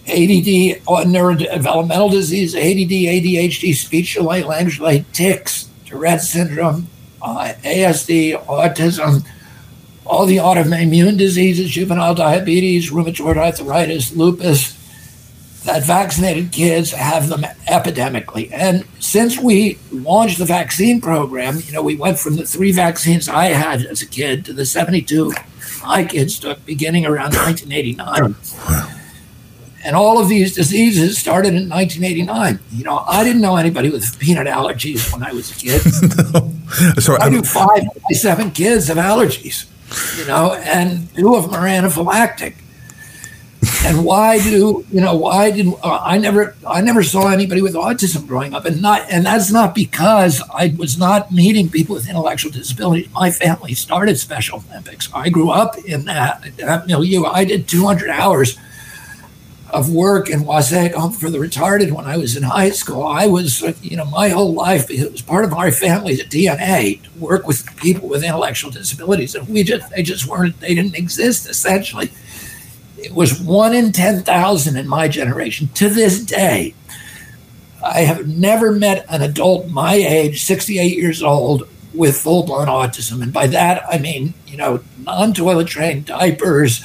[0.06, 6.88] ADD, or neurodevelopmental disease, ADD, ADHD, speech delay, language delay, tics, Tourette syndrome,
[7.20, 9.24] uh, ASD, autism,
[10.04, 14.78] all the autoimmune diseases, juvenile diabetes, rheumatoid arthritis, lupus,
[15.64, 18.50] that vaccinated kids have them epidemically.
[18.52, 23.28] And since we launched the vaccine program, you know, we went from the three vaccines
[23.28, 25.32] I had as a kid to the 72
[25.82, 29.01] my kids took beginning around 1989.
[29.84, 32.60] And all of these diseases started in 1989.
[32.72, 35.82] You know, I didn't know anybody with peanut allergies when I was a kid.
[36.32, 36.52] no.
[37.00, 39.66] Sorry, I I'm- knew five seven kids have allergies,
[40.18, 42.54] you know, and two of them are anaphylactic.
[43.84, 45.16] And why do you know?
[45.16, 46.56] Why did uh, I never?
[46.66, 50.74] I never saw anybody with autism growing up, and not, and that's not because I
[50.76, 53.08] was not meeting people with intellectual disabilities.
[53.12, 55.08] My family started Special Olympics.
[55.14, 57.24] I grew up in that, that milieu.
[57.24, 58.58] I did 200 hours
[59.72, 63.04] of work in Wassaic Home for the Retarded when I was in high school.
[63.04, 67.02] I was, uh, you know, my whole life it was part of our family's DNA
[67.02, 70.94] to work with people with intellectual disabilities, and we just they just weren't they didn't
[70.94, 72.12] exist essentially.
[72.98, 75.68] It was one in ten thousand in my generation.
[75.74, 76.74] To this day,
[77.82, 83.32] I have never met an adult my age, sixty-eight years old, with full-blown autism, and
[83.32, 86.82] by that I mean, you know, non-toilet trained diapers,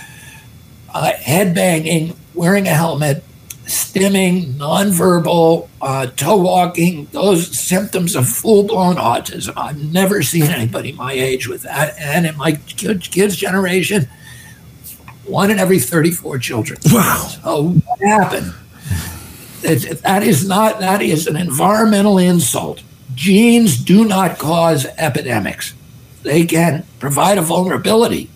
[0.94, 3.24] uh, head banging, wearing a helmet,
[3.66, 9.54] stimming, nonverbal, uh, toe walking, those symptoms of full blown autism.
[9.58, 11.96] I've never seen anybody my age with that.
[12.00, 14.08] And in my kids' generation,
[15.26, 16.80] one in every 34 children.
[16.92, 17.28] Wow.
[17.44, 18.54] So what happened?
[19.64, 22.84] It- that is not, that is an environmental insult.
[23.16, 25.74] Genes do not cause epidemics.
[26.24, 28.30] They can provide a vulnerability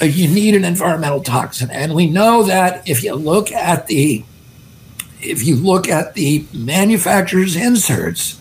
[0.00, 1.70] Uh, you need an environmental toxin.
[1.70, 4.24] And we know that if you look at the
[5.20, 8.38] if you look at the manufacturer's inserts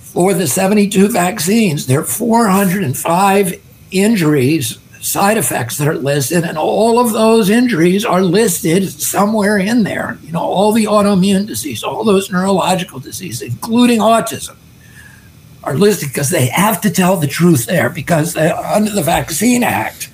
[0.00, 3.60] for the 72 vaccines there are 405
[3.92, 9.84] injuries side effects that are listed and all of those injuries are listed somewhere in
[9.84, 10.18] there.
[10.22, 14.56] You know all the autoimmune disease all those neurological diseases including autism
[15.62, 20.08] are listed because they have to tell the truth there because under the vaccine act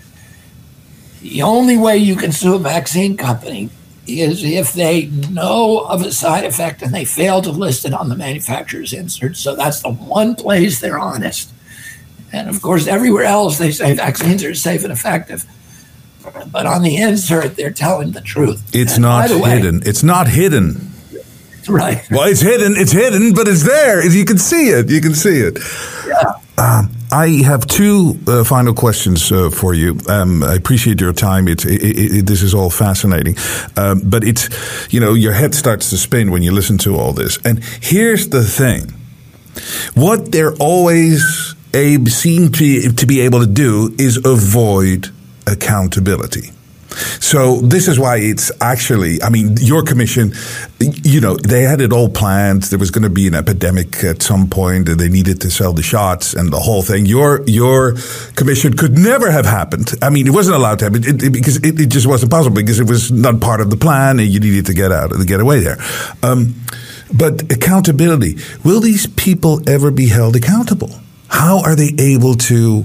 [1.28, 3.70] the only way you can sue a vaccine company
[4.06, 8.08] is if they know of a side effect and they fail to list it on
[8.08, 9.36] the manufacturer's insert.
[9.36, 11.50] So that's the one place they're honest.
[12.32, 15.44] And of course, everywhere else they say vaccines are safe and effective.
[16.52, 18.62] But on the insert, they're telling the truth.
[18.74, 19.82] It's And not way- hidden.
[19.84, 20.92] It's not hidden.
[21.68, 22.02] Right.
[22.10, 22.76] Well, it's hidden.
[22.76, 24.06] It's hidden, but it's there.
[24.08, 24.88] You can see it.
[24.88, 25.58] You can see it.
[26.56, 29.98] Um, I have two uh, final questions uh, for you.
[30.08, 31.48] Um, I appreciate your time.
[31.48, 33.36] It, it, it, this is all fascinating,
[33.76, 34.48] um, but it's
[34.92, 37.38] you know your head starts to spin when you listen to all this.
[37.44, 38.92] And here's the thing:
[39.94, 41.54] what they're always
[42.08, 45.08] seem to, to be able to do is avoid
[45.46, 46.50] accountability.
[47.20, 50.32] So this is why it's actually, I mean, your commission,
[50.80, 52.62] you know, they had it all planned.
[52.64, 55.72] There was going to be an epidemic at some point and they needed to sell
[55.72, 57.06] the shots and the whole thing.
[57.06, 57.94] Your, your
[58.36, 59.92] commission could never have happened.
[60.00, 62.56] I mean, it wasn't allowed to happen it, it, because it, it, just wasn't possible
[62.56, 65.24] because it was not part of the plan and you needed to get out, to
[65.24, 65.76] get away there.
[66.22, 66.54] Um,
[67.12, 70.90] but accountability, will these people ever be held accountable?
[71.28, 72.84] How are they able to,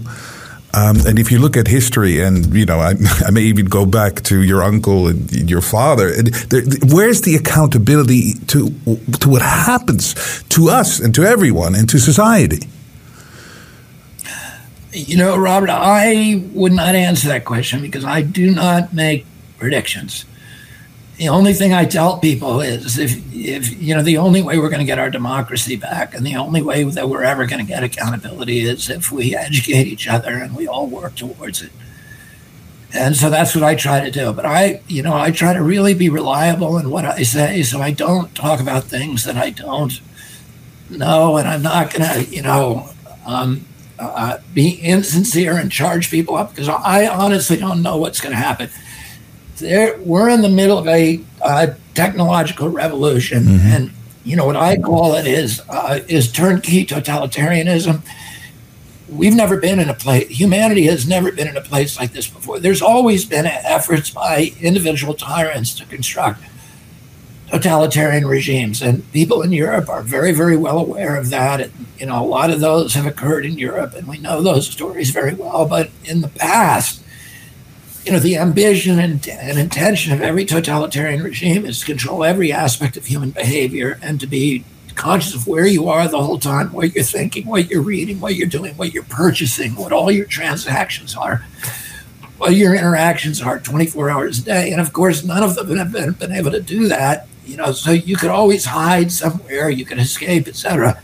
[0.74, 2.96] um, and if you look at history, and you know, I,
[3.26, 6.12] I, may even go back to your uncle and your father.
[6.22, 8.70] There, where's the accountability to
[9.20, 12.68] to what happens to us and to everyone and to society?
[14.92, 19.26] You know, Robert, I would not answer that question because I do not make
[19.58, 20.26] predictions.
[21.24, 24.68] The only thing I tell people is if, if you know, the only way we're
[24.68, 27.66] going to get our democracy back and the only way that we're ever going to
[27.66, 31.72] get accountability is if we educate each other and we all work towards it.
[32.94, 34.34] And so that's what I try to do.
[34.34, 37.64] But I, you know, I try to really be reliable in what I say.
[37.64, 40.02] So I don't talk about things that I don't
[40.90, 41.38] know.
[41.38, 42.90] And I'm not going to, you know,
[43.26, 43.64] um,
[43.98, 48.42] uh, be insincere and charge people up because I honestly don't know what's going to
[48.42, 48.70] happen.
[49.58, 53.68] There, we're in the middle of a uh, technological revolution, mm-hmm.
[53.68, 53.92] and
[54.24, 58.02] you know what I call it is uh, is turnkey totalitarianism.
[59.10, 60.28] We've never been in a place.
[60.30, 62.60] Humanity has never been in a place like this before.
[62.60, 66.42] There's always been efforts by individual tyrants to construct
[67.54, 71.62] totalitarian regimes, and people in Europe are very, very well aware of that.
[71.62, 74.68] And, you know, a lot of those have occurred in Europe, and we know those
[74.68, 75.68] stories very well.
[75.68, 77.04] But in the past,
[78.06, 82.52] you know, the ambition and, and, intention of every totalitarian regime is to control every
[82.52, 86.72] aspect of human behavior and to be conscious of where you are the whole time,
[86.74, 90.26] what you're thinking, what you're reading, what you're doing, what you're purchasing, what all your
[90.26, 91.46] transactions are,
[92.38, 94.72] what your interactions are 24 hours a day.
[94.72, 97.28] And of course, none of them have been, been able to do that.
[97.46, 101.02] You know, so you could always hide somewhere, you could escape, etc.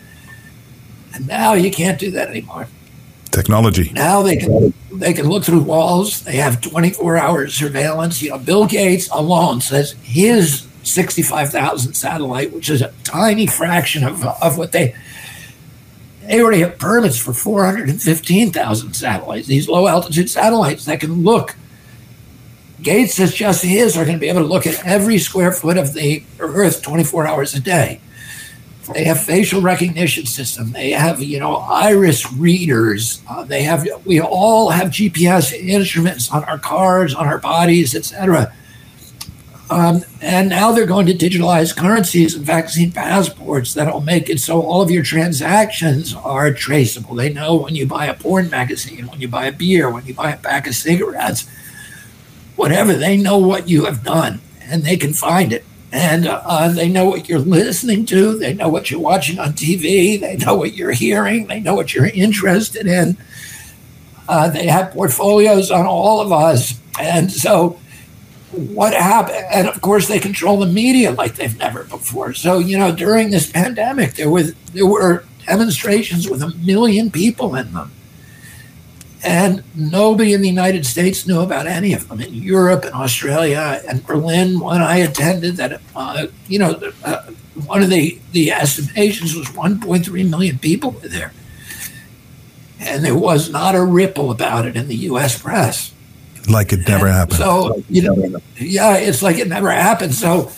[1.14, 2.68] And now you can't do that anymore.
[3.40, 3.90] Technology.
[3.94, 6.24] Now they can they can look through walls.
[6.24, 8.22] They have 24 hour surveillance.
[8.22, 14.26] You know, Bill Gates alone says his 65,000 satellite, which is a tiny fraction of,
[14.26, 14.94] of what they
[16.24, 19.48] they already have permits for 415,000 satellites.
[19.48, 21.56] These low altitude satellites that can look.
[22.82, 25.78] Gates says just his are going to be able to look at every square foot
[25.78, 28.02] of the Earth 24 hours a day.
[28.94, 30.72] They have facial recognition system.
[30.72, 33.22] They have, you know, iris readers.
[33.30, 33.88] Uh, they have.
[34.06, 38.54] We all have GPS instruments on our cars, on our bodies, etc.
[39.70, 44.62] Um, and now they're going to digitalize currencies and vaccine passports that'll make it so
[44.62, 47.14] all of your transactions are traceable.
[47.14, 50.16] They know when you buy a porn magazine, when you buy a beer, when you
[50.16, 51.48] buy a pack of cigarettes,
[52.56, 52.94] whatever.
[52.94, 57.06] They know what you have done, and they can find it and uh, they know
[57.06, 58.38] what you're listening to.
[58.38, 60.20] They know what you're watching on TV.
[60.20, 61.48] They know what you're hearing.
[61.48, 63.18] They know what you're interested in.
[64.28, 67.80] Uh, they have portfolios on all of us, and so
[68.52, 69.46] what happened?
[69.52, 72.34] And of course, they control the media like they've never before.
[72.34, 77.56] So you know, during this pandemic, there was there were demonstrations with a million people
[77.56, 77.92] in them
[79.24, 82.22] and nobody in the United States knew about any of them.
[82.22, 87.24] In Europe and Australia and Berlin, when I attended, that uh, you know, uh,
[87.66, 91.34] one of the the estimations was 1.3 million people were there,
[92.80, 95.42] and there was not a ripple about it in the U.S.
[95.42, 95.94] press.
[96.50, 97.38] Like it never And happened.
[97.38, 100.16] So you know, yeah, it's like it never happened.
[100.16, 100.52] So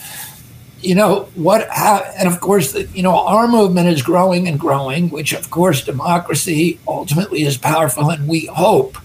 [0.82, 5.09] you know what ha- and of course you know our movement is growing and growing
[5.09, 8.97] which of course democracy ultimately is powerful and we hope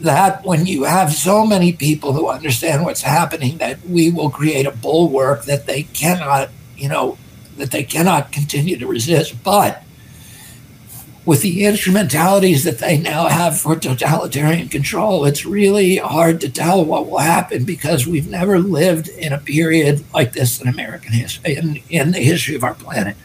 [0.00, 4.66] that when you have so many people who understand what's happening that we will create
[4.66, 7.16] a bulwark that they cannot you know
[7.56, 9.42] that they cannot continue to resist.
[9.42, 9.82] But
[11.26, 16.84] with the instrumentalities that they now have for totalitarian control, it's really hard to tell
[16.84, 21.56] what will happen because we've never lived in a period like this in American history,
[21.56, 23.16] in, in the history of our planet,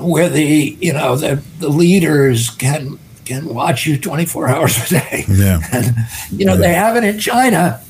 [0.00, 5.24] where the you know the the leaders can can watch you 24 hours a day.
[5.28, 5.60] Yeah.
[5.72, 5.94] And,
[6.32, 7.80] you know, they have it in China.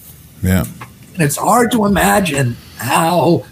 [0.42, 0.66] Yeah.
[1.14, 3.46] And it's hard to imagine how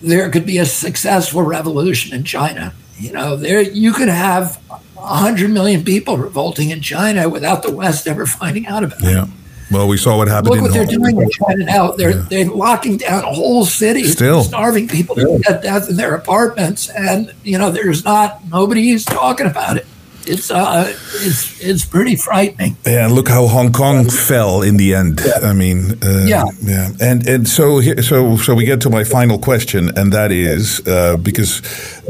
[0.00, 2.72] there could be a successful revolution in China.
[2.98, 4.56] You know, there you could have
[4.94, 9.06] 100 million people revolting in China without the West ever finding out about it.
[9.06, 9.26] Yeah.
[9.70, 11.90] Well, we saw what happened Look in what they're Hong- doing in China now.
[11.92, 14.44] They're they're locking down a whole city, Still.
[14.44, 19.76] starving people to death in their apartments, and you know there's not nobody's talking about
[19.76, 19.86] it.
[20.26, 22.76] It's uh, it's it's pretty frightening.
[22.84, 25.20] Yeah, and look how Hong Kong fell in the end.
[25.42, 26.44] I mean, uh, Yeah.
[26.62, 30.32] yeah, and and so here, so so we get to my final question, and that
[30.32, 31.60] is uh, because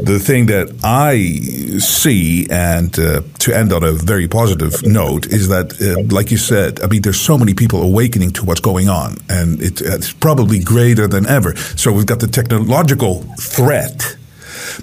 [0.03, 1.17] the thing that I
[1.79, 6.37] see, and uh, to end on a very positive note, is that, uh, like you
[6.37, 10.11] said, I mean, there's so many people awakening to what's going on, and it, it's
[10.13, 11.55] probably greater than ever.
[11.75, 14.17] So we've got the technological threat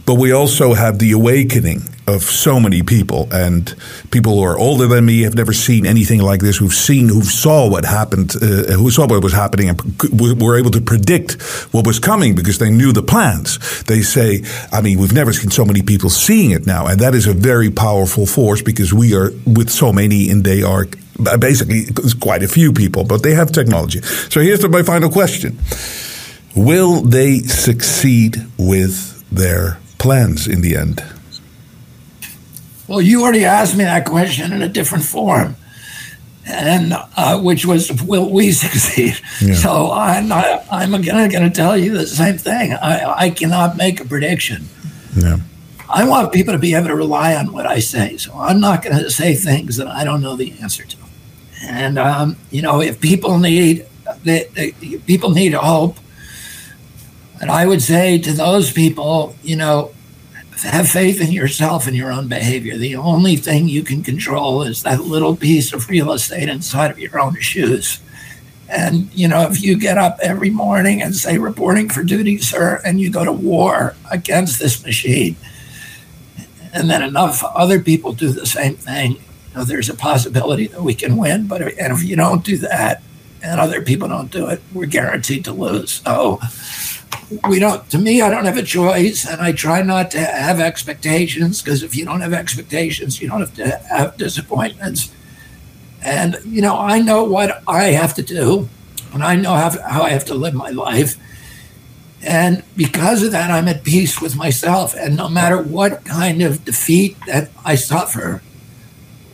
[0.07, 3.29] but we also have the awakening of so many people.
[3.33, 3.75] And
[4.11, 6.57] people who are older than me have never seen anything like this.
[6.57, 10.71] Who've seen who saw what happened uh, who saw what was happening and were able
[10.73, 11.41] to predict
[11.73, 13.83] what was coming because they knew the plans.
[13.85, 14.43] They say
[14.73, 16.87] i mean we've never seen so many people seeing it now.
[16.87, 20.63] And that is a very powerful force because we are with so many and they
[20.63, 20.87] are
[21.39, 21.87] basically
[22.21, 24.01] quite a few people but they have technology.
[24.03, 25.59] So here's my final question.
[26.57, 31.03] Will they succeed with their plans in the end
[32.87, 35.57] Well, you already asked me that question in a different form,
[36.47, 39.55] and uh, which was, "Will we succeed?" Yeah.
[39.55, 42.73] So I'm not, I'm going to tell you the same thing.
[42.75, 44.69] I, I cannot make a prediction.
[45.17, 45.39] yeah
[45.89, 48.17] I want people to be able to rely on what I say.
[48.17, 50.97] So I'm not going to say things that I don't know the answer to.
[51.63, 53.87] And um, you know, if people need,
[54.25, 54.73] they, they,
[55.07, 55.97] people need hope.
[57.41, 59.94] And I would say to those people, you know,
[60.65, 62.77] have faith in yourself and your own behavior.
[62.77, 66.99] The only thing you can control is that little piece of real estate inside of
[66.99, 68.01] your own shoes.
[68.69, 72.81] And, you know, if you get up every morning and say, reporting for duty, sir,
[72.85, 75.37] and you go to war against this machine,
[76.73, 79.21] and then enough other people do the same thing, you
[79.55, 81.47] know, there's a possibility that we can win.
[81.47, 83.03] But if, and if you don't do that
[83.43, 86.03] and other people don't do it, we're guaranteed to lose.
[86.05, 86.41] So
[87.49, 90.61] we don't, to me, I don't have a choice, and I try not to have
[90.61, 95.13] expectations because if you don't have expectations, you don't have to have disappointments.
[96.03, 98.69] And, you know, I know what I have to do,
[99.13, 101.17] and I know how, how I have to live my life.
[102.23, 104.95] And because of that, I'm at peace with myself.
[104.95, 108.43] And no matter what kind of defeat that I suffer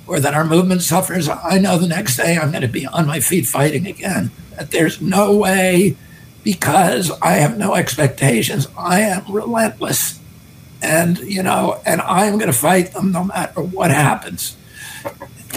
[0.07, 3.07] or that our movement suffers, I know the next day I'm going to be on
[3.07, 4.33] my feet fighting again.
[4.57, 5.97] That there's no way,
[6.43, 10.19] because I have no expectations, I am relentless.
[10.83, 14.57] And, you know, and I'm going to fight them no matter what happens.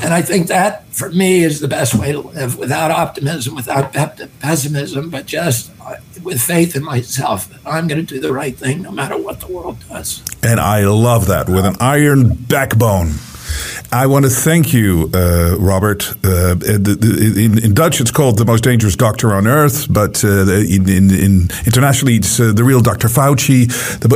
[0.01, 3.93] And I think that for me is the best way to live without optimism, without
[4.39, 7.47] pessimism, but just uh, with faith in myself.
[7.65, 10.21] I'm going to do the right thing no matter what the world does.
[10.41, 13.13] And I love that with an iron backbone.
[13.93, 16.11] I want to thank you, uh, Robert.
[16.25, 20.89] Uh, in, in, Dutch, it's called the most dangerous doctor on earth, but uh, in,
[20.89, 23.07] in, in, internationally, it's uh, the real Dr.
[23.07, 23.67] Fauci.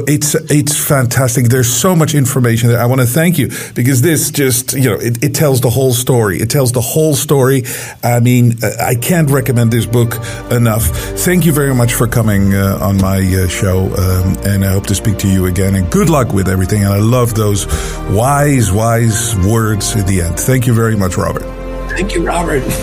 [0.09, 1.49] It's it's fantastic.
[1.49, 2.81] There's so much information there.
[2.81, 5.93] I want to thank you because this just you know it, it tells the whole
[5.93, 6.39] story.
[6.39, 7.61] It tells the whole story.
[8.03, 10.15] I mean, uh, I can't recommend this book
[10.49, 10.85] enough.
[11.25, 14.95] Thank you very much for coming uh, on my show, um, and I hope to
[14.95, 15.75] speak to you again.
[15.75, 16.83] And good luck with everything.
[16.83, 17.67] And I love those
[18.09, 20.37] wise, wise words at the end.
[20.37, 21.43] Thank you very much, Robert.
[21.89, 22.63] Thank you, Robert.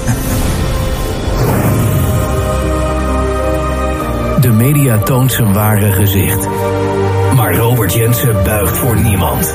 [4.41, 6.49] De media toont zijn ware gezicht.
[7.35, 9.55] Maar Robert Jensen buigt voor niemand.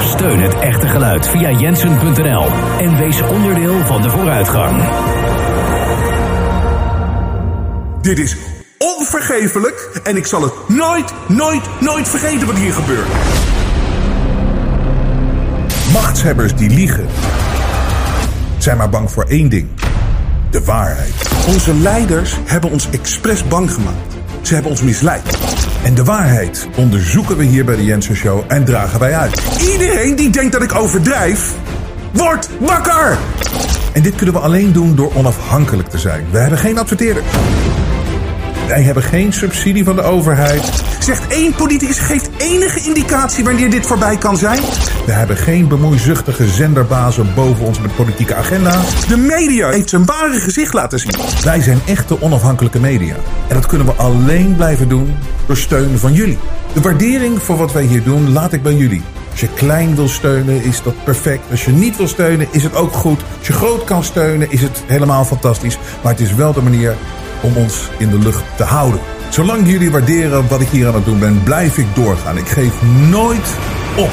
[0.00, 2.46] Steun het echte geluid via jensen.nl
[2.78, 4.82] en wees onderdeel van de vooruitgang.
[8.02, 8.36] Dit is
[8.78, 13.08] onvergeeflijk en ik zal het nooit, nooit, nooit vergeten wat hier gebeurt.
[15.92, 17.06] Machtshebbers die liegen
[18.58, 19.68] zijn maar bang voor één ding:
[20.50, 21.12] de waarheid.
[21.46, 24.14] Onze leiders hebben ons expres bang gemaakt.
[24.42, 25.22] Ze hebben ons misleid.
[25.82, 29.42] En de waarheid onderzoeken we hier bij de Jensen Show en dragen wij uit.
[29.72, 31.54] Iedereen die denkt dat ik overdrijf,
[32.12, 33.18] wordt wakker!
[33.92, 36.24] En dit kunnen we alleen doen door onafhankelijk te zijn.
[36.30, 37.26] We hebben geen adverteerders.
[38.72, 40.82] Wij hebben geen subsidie van de overheid.
[40.98, 44.60] Zegt één politicus geeft enige indicatie wanneer dit voorbij kan zijn.
[45.06, 49.06] We hebben geen bemoeizuchtige zenderbazen boven ons met politieke agenda's.
[49.06, 51.14] De media heeft zijn ware gezicht laten zien.
[51.44, 53.14] Wij zijn echte onafhankelijke media.
[53.48, 55.14] En dat kunnen we alleen blijven doen
[55.46, 56.38] door steun van jullie.
[56.74, 59.02] De waardering voor wat wij hier doen laat ik bij jullie.
[59.30, 61.50] Als je klein wil steunen, is dat perfect.
[61.50, 63.20] Als je niet wil steunen, is het ook goed.
[63.38, 65.78] Als je groot kan steunen, is het helemaal fantastisch.
[66.02, 66.96] Maar het is wel de manier
[67.42, 69.00] om ons in de lucht te houden.
[69.28, 72.36] Zolang jullie waarderen wat ik hier aan het doen ben, blijf ik doorgaan.
[72.36, 73.56] Ik geef nooit
[73.96, 74.10] op.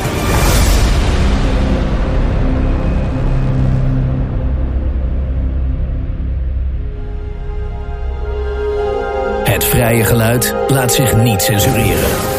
[9.44, 12.39] Het vrije geluid laat zich niet censureren.